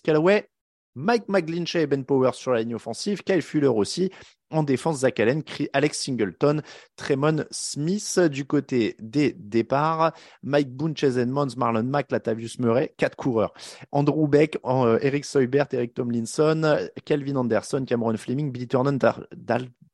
Callaway, 0.00 0.48
Mike 0.96 1.28
McGlinchey 1.28 1.82
et 1.82 1.86
Ben 1.86 2.04
Powers 2.04 2.34
sur 2.34 2.52
la 2.52 2.60
ligne 2.60 2.74
offensive, 2.74 3.22
Kyle 3.22 3.42
Fuller 3.42 3.68
aussi. 3.68 4.10
En 4.50 4.62
défense, 4.62 5.00
Zach 5.00 5.18
Allen, 5.18 5.42
Alex 5.72 5.98
Singleton, 5.98 6.62
Tremon 6.94 7.44
Smith 7.50 8.20
du 8.30 8.44
côté 8.44 8.96
des 9.00 9.32
départs, 9.32 10.12
Mike 10.44 10.70
Boone, 10.70 10.96
Chase 10.96 11.18
Edmonds, 11.18 11.48
Marlon 11.56 11.82
Mack, 11.82 12.12
Latavius 12.12 12.60
Murray, 12.60 12.94
quatre 12.96 13.16
coureurs. 13.16 13.52
Andrew 13.90 14.28
Beck, 14.28 14.56
euh, 14.64 14.98
Eric 15.02 15.24
Soybert, 15.24 15.66
Eric 15.72 15.94
Tomlinson, 15.94 16.88
Kelvin 17.04 17.36
Anderson, 17.36 17.84
Cameron 17.84 18.16
Fleming, 18.16 18.52
Billy 18.52 18.68
Turner, 18.68 18.92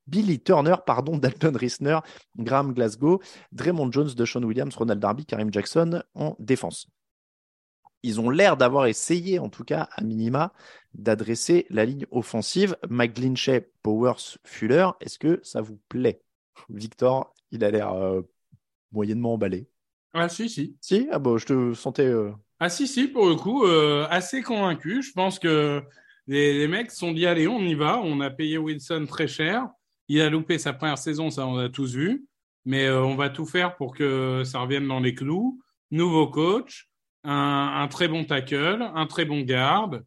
Billy 0.07 0.39
Turner, 0.39 0.77
pardon, 0.85 1.17
Dalton 1.17 1.57
Risner, 1.57 2.01
Graham 2.39 2.75
Glasgow, 2.75 3.21
Draymond 3.53 3.91
Jones, 3.91 4.15
DeShaun 4.15 4.45
Williams, 4.45 4.77
Ronald 4.77 5.01
Darby, 5.01 5.25
Karim 5.25 5.51
Jackson 5.51 6.03
en 6.15 6.37
défense. 6.39 6.87
Ils 8.03 8.21
ont 8.21 8.31
l'air 8.31 8.57
d'avoir 8.57 8.87
essayé, 8.87 9.39
en 9.39 9.49
tout 9.49 9.65
cas, 9.65 9.89
à 9.93 10.03
minima, 10.03 10.53
d'adresser 10.95 11.67
la 11.71 11.85
ligne 11.85 12.07
offensive. 12.11 12.77
McGlinchey, 12.89 13.71
Powers, 13.83 14.39
Fuller, 14.45 14.89
est-ce 15.01 15.19
que 15.19 15.41
ça 15.43 15.61
vous 15.61 15.79
plaît? 15.89 16.23
Victor, 16.69 17.35
il 17.51 17.65
a 17.65 17.71
l'air 17.71 17.93
euh, 17.93 18.23
moyennement 18.91 19.35
emballé. 19.35 19.69
Ah 20.15 20.29
si, 20.29 20.49
si. 20.49 20.77
Si? 20.81 21.09
Ah 21.11 21.19
bon, 21.19 21.39
je 21.39 21.47
te 21.47 21.75
sentais... 21.75 22.07
Euh, 22.07 22.33
ah 22.61 22.69
si, 22.69 22.87
si, 22.87 23.09
pour 23.09 23.29
le 23.29 23.37
coup, 23.37 23.65
euh, 23.65 24.07
assez 24.11 24.43
convaincu. 24.43 25.03
Je 25.03 25.13
pense 25.13 25.39
que 25.39 25.83
les, 26.27 26.59
les 26.59 26.69
mecs 26.69 26.91
sont 26.91 27.13
dit, 27.13 27.27
allez, 27.27 27.49
on 27.49 27.61
y 27.61 27.75
va. 27.75 27.99
On 27.99 28.21
a 28.21 28.31
payé 28.31 28.59
Wilson 28.59 29.07
très 29.09 29.29
cher. 29.29 29.69
Il 30.09 30.21
a 30.21 30.29
loupé 30.29 30.59
sa 30.59 30.73
première 30.73 30.99
saison, 30.99 31.31
ça 31.31 31.47
on 31.47 31.57
a 31.57 31.69
tous 31.69 31.95
vu. 31.95 32.27
Mais 32.65 32.91
on 32.91 33.17
va 33.17 33.31
tout 33.31 33.47
faire 33.47 33.77
pour 33.77 33.95
que 33.95 34.43
ça 34.45 34.61
revienne 34.61 34.87
dans 34.87 35.01
les 35.01 35.15
clous. 35.15 35.61
Nouveau 35.91 36.29
coach, 36.29 36.89
un, 37.25 37.89
très 37.89 38.09
bon 38.09 38.25
tackle, 38.25 38.91
un 38.95 39.07
très 39.07 39.25
bon 39.25 39.43
garde. 39.43 40.05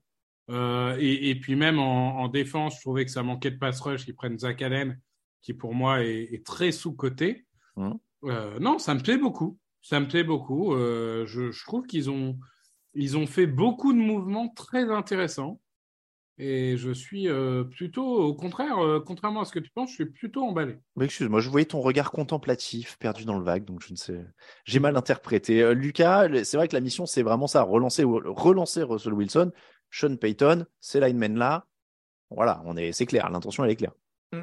Euh, 0.52 0.96
et, 1.00 1.36
puis 1.36 1.56
même 1.56 1.80
en, 1.80 2.28
défense, 2.28 2.76
je 2.76 2.82
trouvais 2.82 3.06
que 3.06 3.12
ça 3.12 3.24
manquait 3.24 3.52
de 3.52 3.58
pass 3.58 3.80
rush. 3.82 4.08
Ils 4.08 4.16
prennent 4.16 4.38
Zach 4.38 4.62
Allen, 4.62 5.00
qui 5.42 5.54
pour 5.54 5.74
moi 5.74 6.04
est, 6.04 6.46
très 6.46 6.72
sous-coté. 6.72 7.46
Mmh. 7.76 7.92
Euh, 8.26 8.60
non, 8.60 8.80
ça 8.80 8.94
me 8.94 9.02
plaît 9.02 9.18
beaucoup. 9.18 9.58
Ça 9.82 10.00
me 10.00 10.08
plaît 10.08 10.24
beaucoup. 10.24 10.74
Euh, 10.74 11.26
je, 11.26 11.52
je 11.52 11.66
trouve 11.66 11.86
qu'ils 11.86 12.10
ont, 12.10 12.38
ils 12.94 13.18
ont 13.18 13.28
fait 13.28 13.48
beaucoup 13.48 13.94
de 13.94 14.00
mouvements 14.00 14.50
très 14.50 14.92
intéressants. 14.92 15.60
Et 16.38 16.76
je 16.76 16.92
suis 16.92 17.30
euh, 17.30 17.64
plutôt, 17.64 18.06
au 18.06 18.34
contraire, 18.34 18.78
euh, 18.80 19.00
contrairement 19.00 19.42
à 19.42 19.46
ce 19.46 19.54
que 19.54 19.60
tu 19.60 19.72
penses, 19.72 19.90
je 19.92 19.96
suis 19.96 20.06
plutôt 20.06 20.44
emballé. 20.44 20.78
Mais 20.98 21.06
excuse-moi, 21.06 21.40
je 21.40 21.50
voyais 21.50 21.66
ton 21.66 21.80
regard 21.80 22.12
contemplatif 22.12 22.98
perdu 22.98 23.24
dans 23.24 23.38
le 23.38 23.44
vague, 23.44 23.64
donc 23.64 23.82
je 23.82 23.92
ne 23.94 23.98
sais. 23.98 24.26
J'ai 24.66 24.80
mal 24.80 24.98
interprété. 24.98 25.62
Euh, 25.62 25.74
Lucas, 25.74 26.28
c'est 26.44 26.58
vrai 26.58 26.68
que 26.68 26.76
la 26.76 26.82
mission, 26.82 27.06
c'est 27.06 27.24
vraiment 27.24 27.48
ça, 27.48 27.62
relancer, 27.64 28.04
relancer 28.04 28.84
Russell 28.84 29.14
Wilson, 29.14 29.52
Sean 29.90 30.18
Payton, 30.18 30.66
ces 30.82 31.00
linemen 31.00 31.38
là. 31.38 31.68
Voilà, 32.30 32.62
on 32.66 32.76
est, 32.76 32.92
c'est 32.92 33.06
clair, 33.06 33.30
l'intention 33.30 33.64
elle 33.64 33.72
est 33.72 33.76
claire. 33.78 33.94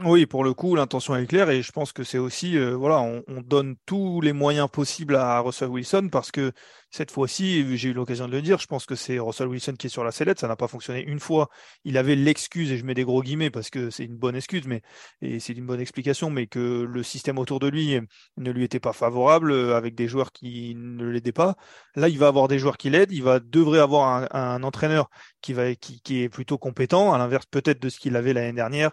Oui, 0.04 0.24
pour 0.24 0.42
le 0.42 0.54
coup, 0.54 0.74
l'intention 0.74 1.14
est 1.16 1.26
claire 1.26 1.50
et 1.50 1.60
je 1.60 1.70
pense 1.70 1.92
que 1.92 2.02
c'est 2.02 2.16
aussi, 2.16 2.56
euh, 2.56 2.74
voilà, 2.74 3.00
on, 3.02 3.22
on 3.28 3.42
donne 3.42 3.76
tous 3.84 4.22
les 4.22 4.32
moyens 4.32 4.68
possibles 4.70 5.16
à 5.16 5.38
Russell 5.40 5.68
Wilson 5.68 6.08
parce 6.10 6.30
que 6.30 6.52
cette 6.90 7.10
fois-ci, 7.10 7.76
j'ai 7.76 7.90
eu 7.90 7.92
l'occasion 7.92 8.26
de 8.26 8.32
le 8.32 8.40
dire, 8.40 8.58
je 8.58 8.66
pense 8.66 8.86
que 8.86 8.94
c'est 8.94 9.18
Russell 9.18 9.48
Wilson 9.48 9.74
qui 9.78 9.88
est 9.88 9.90
sur 9.90 10.02
la 10.02 10.10
sellette. 10.10 10.38
Ça 10.40 10.48
n'a 10.48 10.56
pas 10.56 10.66
fonctionné 10.68 11.02
une 11.04 11.20
fois. 11.20 11.50
Il 11.84 11.98
avait 11.98 12.14
l'excuse, 12.16 12.72
et 12.72 12.78
je 12.78 12.84
mets 12.86 12.94
des 12.94 13.04
gros 13.04 13.22
guillemets 13.22 13.50
parce 13.50 13.68
que 13.68 13.90
c'est 13.90 14.04
une 14.04 14.16
bonne 14.16 14.34
excuse, 14.34 14.66
mais 14.66 14.80
et 15.20 15.40
c'est 15.40 15.52
une 15.52 15.66
bonne 15.66 15.80
explication, 15.80 16.30
mais 16.30 16.46
que 16.46 16.84
le 16.88 17.02
système 17.02 17.38
autour 17.38 17.60
de 17.60 17.68
lui 17.68 17.98
ne 18.38 18.50
lui 18.50 18.64
était 18.64 18.80
pas 18.80 18.92
favorable 18.94 19.52
euh, 19.52 19.76
avec 19.76 19.94
des 19.94 20.08
joueurs 20.08 20.32
qui 20.32 20.74
ne 20.74 21.04
l'aidaient 21.04 21.32
pas. 21.32 21.54
Là, 21.96 22.08
il 22.08 22.18
va 22.18 22.28
avoir 22.28 22.48
des 22.48 22.58
joueurs 22.58 22.78
qui 22.78 22.88
l'aident. 22.88 23.12
Il 23.12 23.22
va 23.24 23.40
devrait 23.40 23.80
avoir 23.80 24.08
un, 24.08 24.28
un 24.54 24.62
entraîneur 24.62 25.10
qui 25.42 25.52
va 25.52 25.74
qui, 25.74 26.00
qui 26.00 26.22
est 26.22 26.28
plutôt 26.30 26.56
compétent, 26.56 27.12
à 27.12 27.18
l'inverse 27.18 27.46
peut-être 27.50 27.80
de 27.82 27.88
ce 27.90 27.98
qu'il 28.00 28.16
avait 28.16 28.32
l'année 28.32 28.52
dernière. 28.54 28.92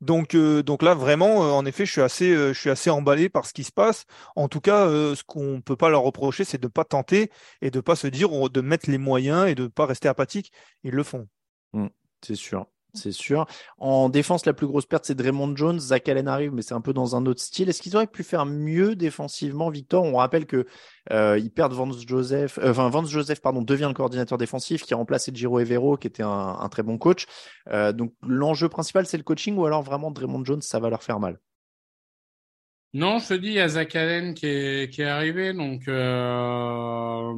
Donc, 0.00 0.34
euh, 0.34 0.62
donc 0.62 0.82
là, 0.82 0.94
vraiment, 0.94 1.44
euh, 1.44 1.50
en 1.52 1.64
effet, 1.64 1.86
je 1.86 1.92
suis 1.92 2.00
assez, 2.02 2.30
euh, 2.30 2.52
je 2.52 2.60
suis 2.60 2.70
assez 2.70 2.90
emballé 2.90 3.28
par 3.28 3.46
ce 3.46 3.52
qui 3.52 3.64
se 3.64 3.72
passe. 3.72 4.04
En 4.34 4.48
tout 4.48 4.60
cas, 4.60 4.86
ce 4.88 5.22
qu'on 5.24 5.60
peut 5.60 5.76
pas 5.76 5.88
leur 5.88 6.02
reprocher, 6.02 6.44
c'est 6.44 6.58
de 6.58 6.66
ne 6.66 6.70
pas 6.70 6.84
tenter 6.84 7.30
et 7.62 7.70
de 7.70 7.80
pas 7.80 7.96
se 7.96 8.06
dire, 8.06 8.50
de 8.50 8.60
mettre 8.60 8.90
les 8.90 8.98
moyens 8.98 9.48
et 9.48 9.54
de 9.54 9.66
pas 9.66 9.86
rester 9.86 10.08
apathique. 10.08 10.52
Ils 10.84 10.92
le 10.92 11.02
font. 11.02 11.28
C'est 12.22 12.34
sûr, 12.34 12.66
c'est 12.96 13.12
sûr. 13.12 13.46
En 13.78 14.08
défense, 14.08 14.46
la 14.46 14.52
plus 14.52 14.66
grosse 14.66 14.86
perte, 14.86 15.04
c'est 15.04 15.14
Draymond 15.14 15.54
Jones. 15.56 15.78
Zach 15.78 16.08
Allen 16.08 16.28
arrive, 16.28 16.52
mais 16.52 16.62
c'est 16.62 16.74
un 16.74 16.80
peu 16.80 16.92
dans 16.92 17.16
un 17.16 17.26
autre 17.26 17.40
style. 17.40 17.68
Est-ce 17.68 17.82
qu'ils 17.82 17.96
auraient 17.96 18.06
pu 18.06 18.24
faire 18.24 18.46
mieux 18.46 18.96
défensivement, 18.96 19.70
Victor? 19.70 20.04
On 20.04 20.16
rappelle 20.16 20.46
que 20.46 20.66
euh, 21.12 21.38
ils 21.38 21.50
perdent 21.50 21.72
Vance 21.72 22.06
Joseph, 22.06 22.58
euh, 22.58 22.70
enfin 22.70 22.88
Vance 22.88 23.10
Joseph, 23.10 23.40
pardon, 23.40 23.62
devient 23.62 23.86
le 23.88 23.94
coordinateur 23.94 24.38
défensif 24.38 24.82
qui 24.82 24.94
a 24.94 24.96
remplacé 24.96 25.30
Giro 25.34 25.60
Evero, 25.60 25.96
qui 25.96 26.06
était 26.06 26.22
un, 26.22 26.56
un 26.60 26.68
très 26.68 26.82
bon 26.82 26.98
coach. 26.98 27.26
Euh, 27.70 27.92
donc 27.92 28.12
l'enjeu 28.22 28.68
principal, 28.68 29.06
c'est 29.06 29.16
le 29.16 29.22
coaching, 29.22 29.56
ou 29.56 29.66
alors 29.66 29.82
vraiment 29.82 30.10
Draymond 30.10 30.44
Jones, 30.44 30.62
ça 30.62 30.80
va 30.80 30.90
leur 30.90 31.02
faire 31.02 31.20
mal? 31.20 31.38
Non, 32.96 33.18
je 33.18 33.28
te 33.28 33.34
dis, 33.34 33.48
il 33.48 33.52
y 33.52 33.60
a 33.60 33.68
Zach 33.68 33.94
Allen 33.94 34.32
qui 34.32 34.46
est, 34.46 34.90
qui 34.90 35.02
est 35.02 35.04
arrivé. 35.04 35.52
Donc, 35.52 35.86
euh, 35.86 37.34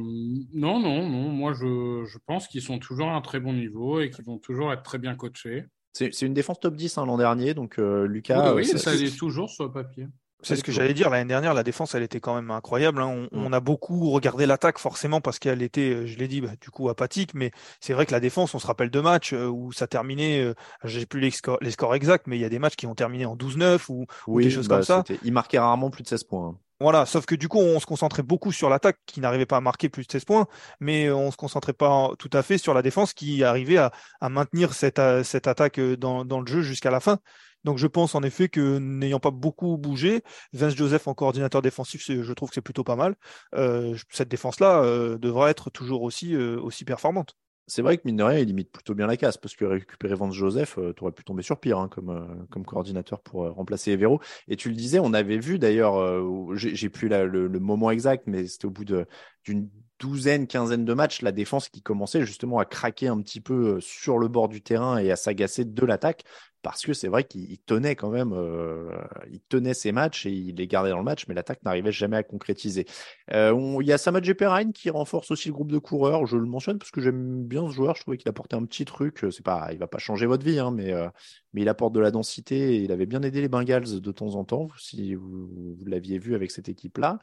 non, 0.53 0.79
non, 0.79 1.05
non. 1.09 1.29
Moi, 1.29 1.51
je, 1.51 2.05
je 2.05 2.17
pense 2.25 2.47
qu'ils 2.47 2.61
sont 2.61 2.79
toujours 2.79 3.09
à 3.09 3.15
un 3.15 3.19
très 3.19 3.41
bon 3.41 3.51
niveau 3.51 3.99
et 3.99 4.09
qu'ils 4.09 4.23
vont 4.23 4.37
toujours 4.37 4.71
être 4.71 4.83
très 4.83 4.99
bien 4.99 5.15
coachés. 5.15 5.65
C'est 5.91 6.21
une 6.21 6.33
défense 6.33 6.61
top 6.61 6.77
10 6.77 6.97
hein, 6.97 7.05
l'an 7.05 7.17
dernier, 7.17 7.53
donc 7.53 7.77
euh, 7.77 8.07
Lucas. 8.07 8.53
oui, 8.53 8.63
oui, 8.63 8.71
euh, 8.73 8.77
ça 8.77 8.95
l'est 8.95 9.17
toujours 9.17 9.49
sur 9.49 9.65
le 9.65 9.73
papier. 9.73 10.07
C'est 10.41 10.55
ce 10.55 10.63
que 10.63 10.71
j'allais 10.71 10.93
dire. 10.93 11.09
L'année 11.09 11.27
dernière, 11.27 11.53
la 11.53 11.63
défense, 11.63 11.95
elle 11.95 12.03
était 12.03 12.19
quand 12.21 12.33
même 12.35 12.49
incroyable. 12.51 13.01
hein. 13.01 13.07
On, 13.31 13.39
Mm. 13.39 13.45
on 13.45 13.53
a 13.53 13.59
beaucoup 13.59 14.09
regardé 14.11 14.45
l'attaque 14.45 14.77
forcément 14.79 15.19
parce 15.21 15.37
qu'elle 15.37 15.61
était, 15.61 15.89
euh, 15.93 16.05
je 16.07 16.17
l'ai 16.17 16.27
dit, 16.29 16.39
bah, 16.41 16.51
du 16.61 16.69
coup 16.69 16.87
apathique. 16.89 17.33
Mais 17.33 17.51
c'est 17.81 17.93
vrai 17.93 18.05
que 18.05 18.11
la 18.13 18.19
défense, 18.21 18.53
on 18.55 18.59
se 18.59 18.67
rappelle 18.67 18.89
de 18.89 18.99
matchs 19.01 19.33
euh, 19.33 19.47
où 19.47 19.71
ça 19.73 19.87
terminait. 19.87 20.39
euh, 20.41 20.53
j'ai 20.85 21.05
plus 21.05 21.19
les 21.19 21.31
scores, 21.31 21.57
les 21.61 21.71
scores 21.71 21.93
exacts, 21.95 22.27
mais 22.27 22.37
il 22.37 22.41
y 22.41 22.45
a 22.45 22.49
des 22.49 22.59
matchs 22.59 22.75
qui 22.77 22.87
ont 22.87 22.95
terminé 22.95 23.25
en 23.25 23.35
12-9 23.35 23.89
ou, 23.89 24.05
des 24.39 24.49
choses 24.49 24.67
bah, 24.67 24.77
comme 24.77 24.85
ça. 24.85 25.03
c'était- 25.05 25.19
Il 25.23 25.33
marquait 25.33 25.59
rarement 25.59 25.89
plus 25.89 26.03
de 26.03 26.07
16 26.07 26.23
points. 26.23 26.47
hein. 26.49 26.57
Voilà, 26.81 27.05
sauf 27.05 27.25
que 27.25 27.35
du 27.35 27.49
coup, 27.49 27.57
on 27.59 27.77
se 27.81 27.85
concentrait 27.85 28.23
beaucoup 28.23 28.53
sur 28.53 28.69
l'attaque 28.69 28.99
qui 29.05 29.19
n'arrivait 29.19 29.45
pas 29.45 29.57
à 29.57 29.61
marquer 29.61 29.89
plus 29.89 30.07
de 30.07 30.11
16 30.13 30.23
points, 30.23 30.47
mais 30.79 31.11
on 31.11 31.29
se 31.29 31.35
concentrait 31.35 31.73
pas 31.73 32.11
tout 32.17 32.29
à 32.31 32.41
fait 32.41 32.57
sur 32.57 32.73
la 32.73 32.81
défense 32.81 33.11
qui 33.13 33.43
arrivait 33.43 33.75
à, 33.75 33.91
à 34.21 34.29
maintenir 34.29 34.73
cette, 34.73 34.97
euh, 34.99 35.21
cette 35.25 35.47
attaque 35.47 35.77
euh, 35.79 35.97
dans, 35.97 36.23
dans 36.23 36.39
le 36.39 36.47
jeu 36.47 36.61
jusqu'à 36.61 36.89
la 36.89 37.01
fin. 37.01 37.19
Donc 37.63 37.77
je 37.77 37.87
pense 37.87 38.15
en 38.15 38.23
effet 38.23 38.49
que 38.49 38.77
n'ayant 38.79 39.19
pas 39.19 39.31
beaucoup 39.31 39.77
bougé, 39.77 40.23
Vince 40.53 40.75
Joseph 40.75 41.07
en 41.07 41.13
coordinateur 41.13 41.61
défensif, 41.61 42.03
je 42.05 42.33
trouve 42.33 42.49
que 42.49 42.55
c'est 42.55 42.61
plutôt 42.61 42.83
pas 42.83 42.95
mal. 42.95 43.15
Euh, 43.55 43.97
cette 44.11 44.29
défense-là 44.29 44.81
euh, 44.83 45.17
devra 45.17 45.49
être 45.49 45.69
toujours 45.69 46.03
aussi, 46.03 46.35
euh, 46.35 46.59
aussi 46.61 46.85
performante. 46.85 47.35
C'est 47.69 47.83
vrai 47.83 47.97
que 47.97 48.01
mine 48.05 48.17
de 48.17 48.23
rien, 48.23 48.39
il 48.39 48.47
limite 48.47 48.71
plutôt 48.71 48.95
bien 48.95 49.05
la 49.05 49.15
casse 49.15 49.37
parce 49.37 49.55
que 49.55 49.63
récupérer 49.63 50.15
Vance 50.15 50.33
Joseph, 50.33 50.79
tu 50.95 51.03
aurais 51.03 51.11
pu 51.11 51.23
tomber 51.23 51.43
sur 51.43 51.59
pire 51.59 51.77
hein, 51.77 51.87
comme, 51.87 52.09
euh, 52.09 52.45
comme 52.49 52.65
coordinateur 52.65 53.21
pour 53.21 53.45
euh, 53.45 53.51
remplacer 53.51 53.91
Evero. 53.91 54.19
Et 54.47 54.55
tu 54.55 54.69
le 54.69 54.75
disais, 54.75 54.97
on 54.99 55.13
avait 55.13 55.37
vu 55.37 55.59
d'ailleurs, 55.59 55.97
euh, 55.97 56.55
j'ai 56.55 56.89
plus 56.89 57.09
le, 57.09 57.27
le 57.47 57.59
moment 57.59 57.91
exact, 57.91 58.23
mais 58.25 58.47
c'était 58.47 58.65
au 58.65 58.71
bout 58.71 58.85
d'une 58.85 59.69
douzaine, 59.99 60.47
quinzaine 60.47 60.85
de 60.85 60.93
matchs, 60.93 61.21
la 61.21 61.31
défense 61.31 61.69
qui 61.69 61.81
commençait 61.81 62.25
justement 62.25 62.57
à 62.57 62.65
craquer 62.65 63.07
un 63.07 63.21
petit 63.21 63.41
peu 63.41 63.75
euh, 63.75 63.79
sur 63.81 64.17
le 64.17 64.27
bord 64.27 64.47
du 64.49 64.61
terrain 64.63 64.97
et 64.97 65.11
à 65.11 65.15
s'agacer 65.15 65.65
de 65.65 65.85
l'attaque 65.85 66.23
parce 66.61 66.85
que 66.85 66.93
c'est 66.93 67.07
vrai 67.07 67.23
qu'il 67.23 67.49
il 67.51 67.59
tenait 67.59 67.95
quand 67.95 68.09
même, 68.09 68.33
euh, 68.33 68.91
il 69.31 69.41
tenait 69.41 69.73
ses 69.73 69.91
matchs 69.91 70.25
et 70.25 70.31
il 70.31 70.55
les 70.55 70.67
gardait 70.67 70.89
dans 70.89 70.97
le 70.97 71.03
match, 71.03 71.25
mais 71.27 71.33
l'attaque 71.33 71.63
n'arrivait 71.63 71.91
jamais 71.91 72.17
à 72.17 72.23
concrétiser. 72.23 72.85
Euh, 73.33 73.77
Il 73.81 73.87
y 73.87 73.93
a 73.93 73.97
Samad 73.97 74.29
Perrine 74.33 74.73
qui 74.73 74.89
renforce 74.89 75.31
aussi 75.31 75.49
le 75.49 75.53
groupe 75.53 75.71
de 75.71 75.77
coureurs. 75.77 76.25
Je 76.25 76.37
le 76.37 76.45
mentionne 76.45 76.77
parce 76.77 76.91
que 76.91 77.01
j'aime 77.01 77.43
bien 77.43 77.67
ce 77.67 77.73
joueur. 77.73 77.95
Je 77.95 78.01
trouvais 78.01 78.17
qu'il 78.17 78.29
apportait 78.29 78.55
un 78.55 78.65
petit 78.65 78.85
truc. 78.85 79.25
C'est 79.31 79.43
pas, 79.43 79.69
il 79.71 79.79
va 79.79 79.87
pas 79.87 79.97
changer 79.97 80.25
votre 80.25 80.45
vie, 80.45 80.59
hein, 80.59 80.71
mais, 80.71 80.93
euh, 80.93 81.07
mais 81.53 81.61
il 81.61 81.69
apporte 81.69 81.93
de 81.93 81.99
la 81.99 82.11
densité 82.11 82.75
et 82.75 82.77
il 82.81 82.91
avait 82.91 83.05
bien 83.05 83.21
aidé 83.23 83.41
les 83.41 83.47
Bengals 83.47 84.01
de 84.01 84.11
temps 84.11 84.35
en 84.35 84.43
temps, 84.43 84.67
si 84.77 85.15
vous, 85.15 85.47
vous 85.77 85.85
l'aviez 85.85 86.19
vu 86.19 86.35
avec 86.35 86.51
cette 86.51 86.69
équipe-là. 86.69 87.19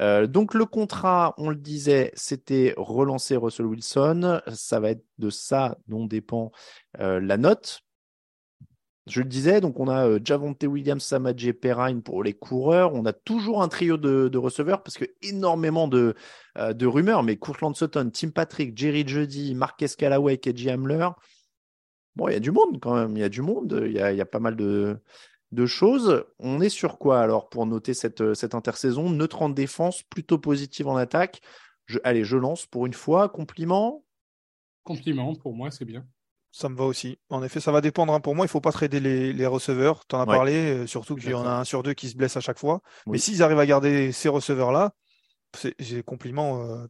Euh, 0.00 0.26
donc 0.26 0.54
le 0.54 0.66
contrat, 0.66 1.34
on 1.38 1.48
le 1.50 1.56
disait, 1.56 2.12
c'était 2.14 2.74
relancer 2.76 3.36
Russell 3.36 3.66
Wilson. 3.66 4.40
Ça 4.52 4.80
va 4.80 4.90
être 4.90 5.04
de 5.18 5.30
ça 5.30 5.78
dont 5.86 6.06
dépend 6.06 6.50
euh, 7.00 7.20
la 7.20 7.36
note. 7.36 7.82
Je 9.06 9.20
le 9.20 9.28
disais, 9.28 9.60
donc 9.60 9.80
on 9.80 9.88
a 9.88 10.06
euh, 10.06 10.20
Javonte 10.22 10.62
Williams, 10.62 11.02
Samadje 11.02 11.52
Perrine 11.52 12.02
pour 12.02 12.22
les 12.22 12.34
coureurs. 12.34 12.94
On 12.94 13.06
a 13.06 13.12
toujours 13.12 13.62
un 13.62 13.68
trio 13.68 13.96
de, 13.96 14.36
receveurs 14.36 14.82
parce 14.82 14.98
que 14.98 15.06
énormément 15.22 15.88
de, 15.88 16.14
euh, 16.58 16.72
de 16.74 16.86
rumeurs, 16.86 17.22
mais 17.22 17.36
Courtland 17.36 17.74
Sutton, 17.74 18.10
Tim 18.12 18.30
Patrick, 18.30 18.76
Jerry 18.76 19.06
Jeudy, 19.06 19.54
Marquez 19.54 19.88
Callaway, 19.98 20.38
KJ 20.38 20.68
Hamler. 20.68 21.08
Bon, 22.14 22.28
il 22.28 22.34
y 22.34 22.36
a 22.36 22.40
du 22.40 22.50
monde 22.50 22.78
quand 22.80 22.94
même, 22.94 23.16
il 23.16 23.20
y 23.20 23.24
a 23.24 23.28
du 23.28 23.40
monde, 23.40 23.82
il 23.86 23.92
y 23.92 24.00
a, 24.00 24.26
pas 24.26 24.40
mal 24.40 24.56
de, 24.56 25.00
choses. 25.66 26.24
On 26.38 26.60
est 26.60 26.68
sur 26.68 26.98
quoi 26.98 27.20
alors 27.20 27.48
pour 27.48 27.66
noter 27.66 27.94
cette, 27.94 28.34
cette 28.34 28.54
intersaison? 28.54 29.08
Neutre 29.10 29.42
en 29.42 29.48
défense, 29.48 30.02
plutôt 30.02 30.38
positive 30.38 30.88
en 30.88 30.96
attaque. 30.96 31.40
Allez, 32.04 32.24
je 32.24 32.36
lance 32.36 32.66
pour 32.66 32.86
une 32.86 32.92
fois. 32.92 33.28
Compliment? 33.28 34.04
Compliment, 34.84 35.34
pour 35.34 35.54
moi, 35.54 35.70
c'est 35.70 35.84
bien. 35.84 36.06
Ça 36.52 36.68
me 36.68 36.76
va 36.76 36.84
aussi. 36.84 37.18
En 37.28 37.42
effet, 37.42 37.60
ça 37.60 37.70
va 37.72 37.80
dépendre. 37.80 38.12
hein. 38.12 38.20
Pour 38.20 38.34
moi, 38.34 38.44
il 38.44 38.48
faut 38.48 38.60
pas 38.60 38.72
trader 38.72 38.98
les, 39.00 39.32
les 39.32 39.46
receveurs. 39.46 40.06
Tu 40.06 40.16
en 40.16 40.20
as 40.20 40.26
Ouais. 40.26 40.36
parlé, 40.36 40.54
euh, 40.78 40.86
surtout 40.86 41.14
qu'il 41.14 41.30
y 41.30 41.34
en 41.34 41.46
a 41.46 41.50
un 41.50 41.64
sur 41.64 41.82
deux 41.82 41.94
qui 41.94 42.08
se 42.08 42.16
blesse 42.16 42.36
à 42.36 42.40
chaque 42.40 42.58
fois. 42.58 42.80
Oui. 43.06 43.12
Mais 43.12 43.18
s'ils 43.18 43.42
arrivent 43.42 43.58
à 43.60 43.66
garder 43.66 44.10
ces 44.12 44.28
receveurs-là, 44.28 44.92
c'est 45.56 45.74
j'ai 45.78 46.02
compliment 46.02 46.62
euh, 46.64 46.86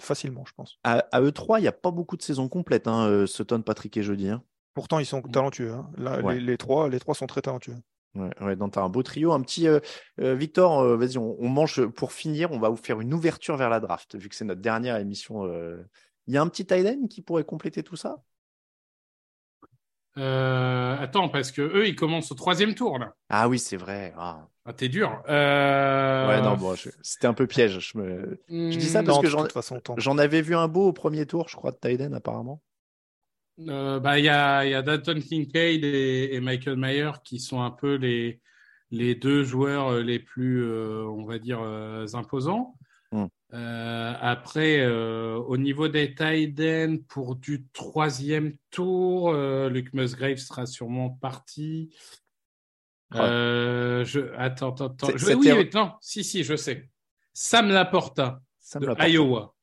facilement, 0.00 0.44
je 0.46 0.52
pense. 0.54 0.78
à, 0.84 1.04
à 1.12 1.20
E3, 1.22 1.58
il 1.58 1.62
n'y 1.62 1.68
a 1.68 1.72
pas 1.72 1.90
beaucoup 1.90 2.16
de 2.16 2.22
saisons 2.22 2.48
complètes, 2.48 2.86
hein, 2.86 3.06
euh, 3.06 3.26
Sutton, 3.26 3.62
Patrick 3.62 3.96
et 3.96 4.02
Jeudy. 4.02 4.28
hein. 4.28 4.42
Pourtant, 4.74 4.98
ils 4.98 5.06
sont 5.06 5.22
talentueux. 5.22 5.72
hein. 5.72 5.90
Là, 5.96 6.20
Ouais. 6.20 6.34
les, 6.34 6.40
les 6.40 6.56
trois, 6.58 6.88
les 6.88 7.00
trois 7.00 7.14
sont 7.14 7.26
très 7.26 7.40
talentueux. 7.42 7.76
Ouais, 8.14 8.30
ouais, 8.40 8.56
donc 8.56 8.72
t'as 8.72 8.82
un 8.82 8.88
beau 8.88 9.02
trio. 9.02 9.32
Un 9.32 9.40
petit 9.40 9.68
euh, 9.68 9.80
euh, 10.20 10.34
Victor, 10.34 10.80
euh, 10.80 10.96
vas-y, 10.96 11.18
on, 11.18 11.36
on 11.40 11.48
mange 11.48 11.86
pour 11.86 12.12
finir. 12.12 12.50
On 12.52 12.58
va 12.58 12.68
vous 12.68 12.76
faire 12.76 13.00
une 13.00 13.12
ouverture 13.14 13.56
vers 13.56 13.70
la 13.70 13.80
draft, 13.80 14.16
vu 14.16 14.28
que 14.28 14.34
c'est 14.34 14.44
notre 14.44 14.60
dernière 14.62 14.96
émission. 14.96 15.46
Il 16.26 16.34
y 16.34 16.36
a 16.36 16.42
un 16.42 16.48
petit 16.48 16.66
Tyden 16.66 17.08
qui 17.08 17.22
pourrait 17.22 17.44
compléter 17.44 17.82
tout 17.82 17.96
ça? 17.96 18.22
Euh, 20.18 20.96
attends, 20.98 21.28
parce 21.28 21.52
que 21.52 21.62
eux, 21.62 21.86
ils 21.88 21.96
commencent 21.96 22.32
au 22.32 22.34
troisième 22.34 22.74
tour, 22.74 22.98
là. 22.98 23.14
Ah 23.28 23.48
oui, 23.48 23.58
c'est 23.58 23.76
vrai. 23.76 24.12
Ah. 24.16 24.48
Ah, 24.64 24.72
t'es 24.74 24.88
dur. 24.88 25.22
Euh... 25.28 26.28
Ouais, 26.28 26.42
non, 26.42 26.56
bon, 26.56 26.74
je- 26.74 26.90
c'était 27.02 27.26
un 27.26 27.34
peu 27.34 27.46
piège. 27.46 27.78
Je, 27.80 27.98
me... 27.98 28.38
je 28.48 28.76
dis 28.76 28.88
ça 28.88 29.02
Hmm, 29.02 29.06
parce 29.06 29.18
que 29.20 29.28
j'en 29.28 29.42
toute 29.42 29.52
façon, 29.52 29.80
tente. 29.80 30.00
j'en 30.00 30.18
avais 30.18 30.42
vu 30.42 30.54
un 30.56 30.68
beau 30.68 30.88
au 30.88 30.92
premier 30.92 31.24
tour, 31.26 31.48
je 31.48 31.56
crois, 31.56 31.72
de 31.72 31.78
Tyden, 31.78 32.12
apparemment. 32.14 32.62
Euh, 33.68 33.98
bah, 33.98 34.18
il 34.18 34.24
y 34.24 34.28
a, 34.28 34.64
il 34.64 34.70
y 34.70 34.74
a 34.74 34.82
Dalton 34.82 35.20
Kincaid 35.20 35.82
et, 35.84 36.34
et 36.34 36.40
Michael 36.40 36.76
Mayer 36.76 37.10
qui 37.24 37.40
sont 37.40 37.60
un 37.62 37.70
peu 37.72 37.94
les, 37.96 38.40
les 38.90 39.14
deux 39.16 39.42
joueurs 39.42 39.94
les 39.98 40.20
plus, 40.20 40.62
euh, 40.64 41.04
on 41.08 41.24
va 41.24 41.38
dire, 41.38 41.60
euh, 41.60 42.06
imposants. 42.14 42.76
Mm. 43.12 43.26
Euh, 43.54 44.14
après, 44.20 44.80
euh, 44.80 45.36
au 45.36 45.56
niveau 45.56 45.88
des 45.88 46.14
ends, 46.20 46.96
pour 47.08 47.34
du 47.34 47.66
troisième 47.72 48.54
tour, 48.70 49.30
euh, 49.30 49.70
Luke 49.70 49.94
Musgrave 49.94 50.36
sera 50.36 50.66
sûrement 50.66 51.08
parti. 51.10 51.94
Ouais. 53.14 53.20
Euh, 53.20 54.04
je, 54.04 54.20
attends, 54.36 54.72
attends, 54.72 54.86
attends. 54.88 55.16
Je- 55.16 55.32
oui, 55.34 55.70
non, 55.72 55.92
si, 56.00 56.22
si, 56.24 56.44
je 56.44 56.56
sais. 56.56 56.90
Sam 57.32 57.68
Laporta 57.70 58.42
de 58.78 58.86
l'apporte. 58.86 59.08
Iowa. 59.08 59.54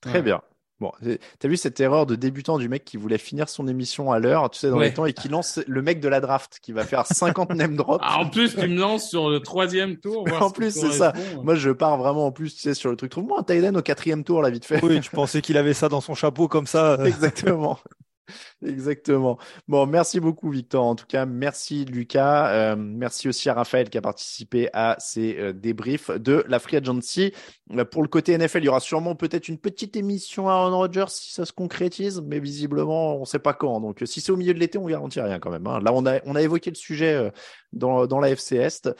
Très 0.00 0.12
Ouais. 0.14 0.22
bien. 0.22 0.40
Bon, 0.80 0.90
t'as 1.38 1.48
vu 1.48 1.56
cette 1.56 1.78
erreur 1.78 2.04
de 2.04 2.16
débutant 2.16 2.58
du 2.58 2.68
mec 2.68 2.84
qui 2.84 2.96
voulait 2.96 3.16
finir 3.16 3.48
son 3.48 3.68
émission 3.68 4.10
à 4.10 4.18
l'heure, 4.18 4.50
tu 4.50 4.58
sais, 4.58 4.70
dans 4.70 4.76
Ouais. 4.78 4.88
les 4.88 4.92
temps, 4.94 5.06
et 5.06 5.12
qui 5.12 5.28
lance 5.28 5.60
le 5.68 5.82
mec 5.82 6.00
de 6.00 6.08
la 6.08 6.20
draft 6.20 6.58
qui 6.60 6.72
va 6.72 6.84
faire 6.84 7.06
50 7.06 7.50
name 7.54 7.76
drops. 7.76 8.04
Ah, 8.04 8.18
en 8.18 8.28
plus, 8.28 8.56
tu 8.56 8.66
me 8.66 8.78
lances 8.78 9.08
sur 9.08 9.30
le 9.30 9.38
troisième 9.40 9.96
tour. 9.98 10.26
En 10.40 10.50
plus, 10.50 10.72
c'est 10.72 10.90
ça. 10.90 11.12
correspond. 11.12 11.44
Moi, 11.44 11.54
je 11.54 11.70
pars 11.70 11.96
vraiment 11.96 12.26
en 12.26 12.32
plus, 12.32 12.54
tu 12.56 12.60
sais, 12.62 12.74
sur 12.74 12.90
le 12.90 12.96
truc. 12.96 13.10
Trouve-moi 13.12 13.38
un 13.38 13.42
Thaïlande 13.44 13.76
au 13.76 13.82
quatrième 13.82 14.24
tour, 14.24 14.42
là, 14.42 14.50
vite 14.50 14.64
fait. 14.64 14.82
Oui, 14.84 15.00
tu 15.00 15.10
pensais 15.10 15.40
qu'il 15.42 15.56
avait 15.56 15.74
ça 15.74 15.88
dans 15.88 16.00
son 16.00 16.14
chapeau 16.14 16.48
comme 16.48 16.66
ça. 16.66 16.94
euh. 17.00 17.04
Exactement. 17.06 17.78
Exactement. 18.64 19.38
Bon, 19.68 19.86
merci 19.86 20.20
beaucoup, 20.20 20.50
Victor. 20.50 20.84
En 20.84 20.94
tout 20.94 21.06
cas, 21.06 21.26
merci, 21.26 21.84
Lucas. 21.84 22.50
Euh, 22.52 22.76
merci 22.76 23.28
aussi 23.28 23.50
à 23.50 23.54
Raphaël 23.54 23.90
qui 23.90 23.98
a 23.98 24.00
participé 24.00 24.70
à 24.72 24.96
ces 24.98 25.36
euh, 25.38 25.52
débriefs 25.52 26.10
de 26.10 26.44
la 26.48 26.58
Free 26.58 26.78
Agency. 26.78 27.32
Euh, 27.72 27.84
pour 27.84 28.02
le 28.02 28.08
côté 28.08 28.36
NFL, 28.36 28.58
il 28.60 28.64
y 28.64 28.68
aura 28.68 28.80
sûrement 28.80 29.14
peut-être 29.14 29.48
une 29.48 29.58
petite 29.58 29.96
émission 29.96 30.48
à 30.48 30.52
Aaron 30.52 30.78
Rodgers 30.78 31.04
si 31.08 31.34
ça 31.34 31.44
se 31.44 31.52
concrétise, 31.52 32.22
mais 32.26 32.40
visiblement, 32.40 33.16
on 33.16 33.20
ne 33.20 33.24
sait 33.26 33.38
pas 33.38 33.52
quand. 33.52 33.80
Donc, 33.80 34.02
si 34.06 34.20
c'est 34.20 34.32
au 34.32 34.36
milieu 34.36 34.54
de 34.54 34.58
l'été, 34.58 34.78
on 34.78 34.86
garantit 34.86 35.20
rien 35.20 35.38
quand 35.38 35.50
même. 35.50 35.66
hein. 35.66 35.80
Là, 35.80 35.92
on 35.92 36.06
a, 36.06 36.42
évoqué 36.42 36.70
le 36.70 36.76
sujet 36.76 37.30
dans, 37.72 38.20
la 38.20 38.30
FC 38.30 38.56
Est. 38.56 38.90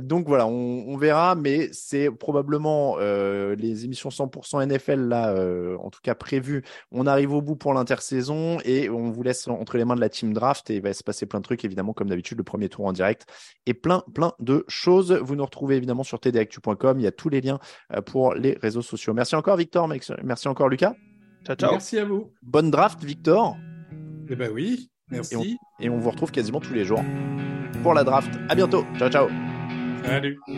Donc 0.00 0.28
voilà, 0.28 0.46
on, 0.46 0.84
on 0.88 0.96
verra, 0.96 1.34
mais 1.34 1.70
c'est 1.72 2.10
probablement 2.10 2.96
les 2.98 3.84
émissions 3.84 4.10
100% 4.10 4.66
NFL 4.66 5.00
là, 5.08 5.34
en 5.80 5.90
tout 5.90 6.00
cas 6.02 6.14
prévues. 6.14 6.62
On 6.92 7.06
arrive 7.06 7.32
au 7.32 7.42
bout 7.42 7.56
pour 7.56 7.74
l'intersaison 7.74 8.58
et 8.64 8.87
on 8.88 9.10
vous 9.10 9.22
laisse 9.22 9.46
entre 9.48 9.76
les 9.76 9.84
mains 9.84 9.94
de 9.96 10.00
la 10.00 10.08
team 10.08 10.32
draft 10.32 10.70
et 10.70 10.76
il 10.76 10.82
va 10.82 10.92
se 10.92 11.02
passer 11.02 11.26
plein 11.26 11.40
de 11.40 11.44
trucs 11.44 11.64
évidemment 11.64 11.92
comme 11.92 12.08
d'habitude 12.08 12.38
le 12.38 12.44
premier 12.44 12.68
tour 12.68 12.86
en 12.86 12.92
direct 12.92 13.26
et 13.66 13.74
plein 13.74 14.02
plein 14.14 14.32
de 14.38 14.64
choses. 14.68 15.12
Vous 15.12 15.36
nous 15.36 15.44
retrouvez 15.44 15.76
évidemment 15.76 16.02
sur 16.02 16.18
tdactu.com. 16.20 16.98
Il 16.98 17.02
y 17.02 17.06
a 17.06 17.12
tous 17.12 17.28
les 17.28 17.40
liens 17.40 17.58
euh, 17.94 18.00
pour 18.02 18.34
les 18.34 18.58
réseaux 18.60 18.82
sociaux. 18.82 19.14
Merci 19.14 19.36
encore 19.36 19.56
Victor, 19.56 19.88
merci 20.22 20.48
encore 20.48 20.68
Lucas. 20.68 20.94
Ciao, 21.46 21.56
ciao. 21.56 21.70
Merci 21.72 21.98
à 21.98 22.04
vous. 22.04 22.32
Bonne 22.42 22.70
draft 22.70 23.02
Victor 23.04 23.56
Eh 24.28 24.36
ben 24.36 24.50
oui, 24.52 24.90
merci. 25.10 25.56
et 25.80 25.88
on 25.88 25.98
vous 25.98 26.10
retrouve 26.10 26.30
quasiment 26.32 26.60
tous 26.60 26.74
les 26.74 26.84
jours 26.84 27.02
pour 27.82 27.94
la 27.94 28.04
draft. 28.04 28.30
À 28.48 28.54
bientôt. 28.54 28.84
Ciao 28.98 29.08
ciao. 29.10 29.28
Salut. 30.04 30.38
Les 30.48 30.54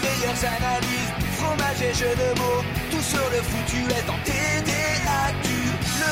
meilleures 0.00 0.44
analyses, 0.44 1.12
fromage 1.36 1.82
et 1.82 1.94
jeux 1.94 2.14
de 2.14 2.38
mots, 2.38 2.62
tout 2.90 3.00
sur 3.02 3.18
le 3.30 3.42
foutu 3.42 3.78
est 3.90 4.08
en 4.10 4.18
TDAQ. 4.24 5.61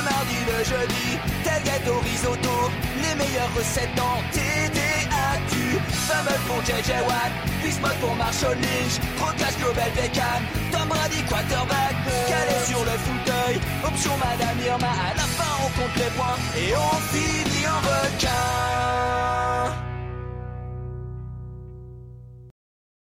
Le 0.01 0.05
mardi, 0.05 0.37
le 0.47 0.65
jeudi, 0.65 1.19
tel 1.45 1.63
gâteau 1.63 1.99
risotto, 2.01 2.71
les 3.03 3.15
meilleures 3.17 3.53
recettes 3.55 4.01
en 4.01 4.17
TDAQ. 4.33 5.79
Fameux 6.09 6.41
pour 6.47 6.65
JJ 6.65 6.91
Watt, 7.07 7.33
Bismuth 7.63 8.01
pour 8.01 8.17
Marshall 8.17 8.57
Lynch, 8.57 8.97
Rocas 9.21 9.55
Global 9.59 9.91
Beckham, 9.95 10.43
Tom 10.73 10.89
Brady 10.89 11.23
quarterback, 11.29 11.95
calé 12.29 12.57
sur 12.67 12.81
le 12.81 12.97
fauteuil, 13.05 13.61
option 13.85 14.13
Madame 14.17 14.59
Irma, 14.65 14.89
à 14.89 15.15
la 15.15 15.27
fin 15.37 15.53
on 15.67 15.69
compte 15.79 15.97
les 15.97 16.11
points 16.17 16.39
et 16.57 16.75
on 16.75 16.97
finit 17.13 17.67
en 17.67 17.81
requin. 17.81 19.50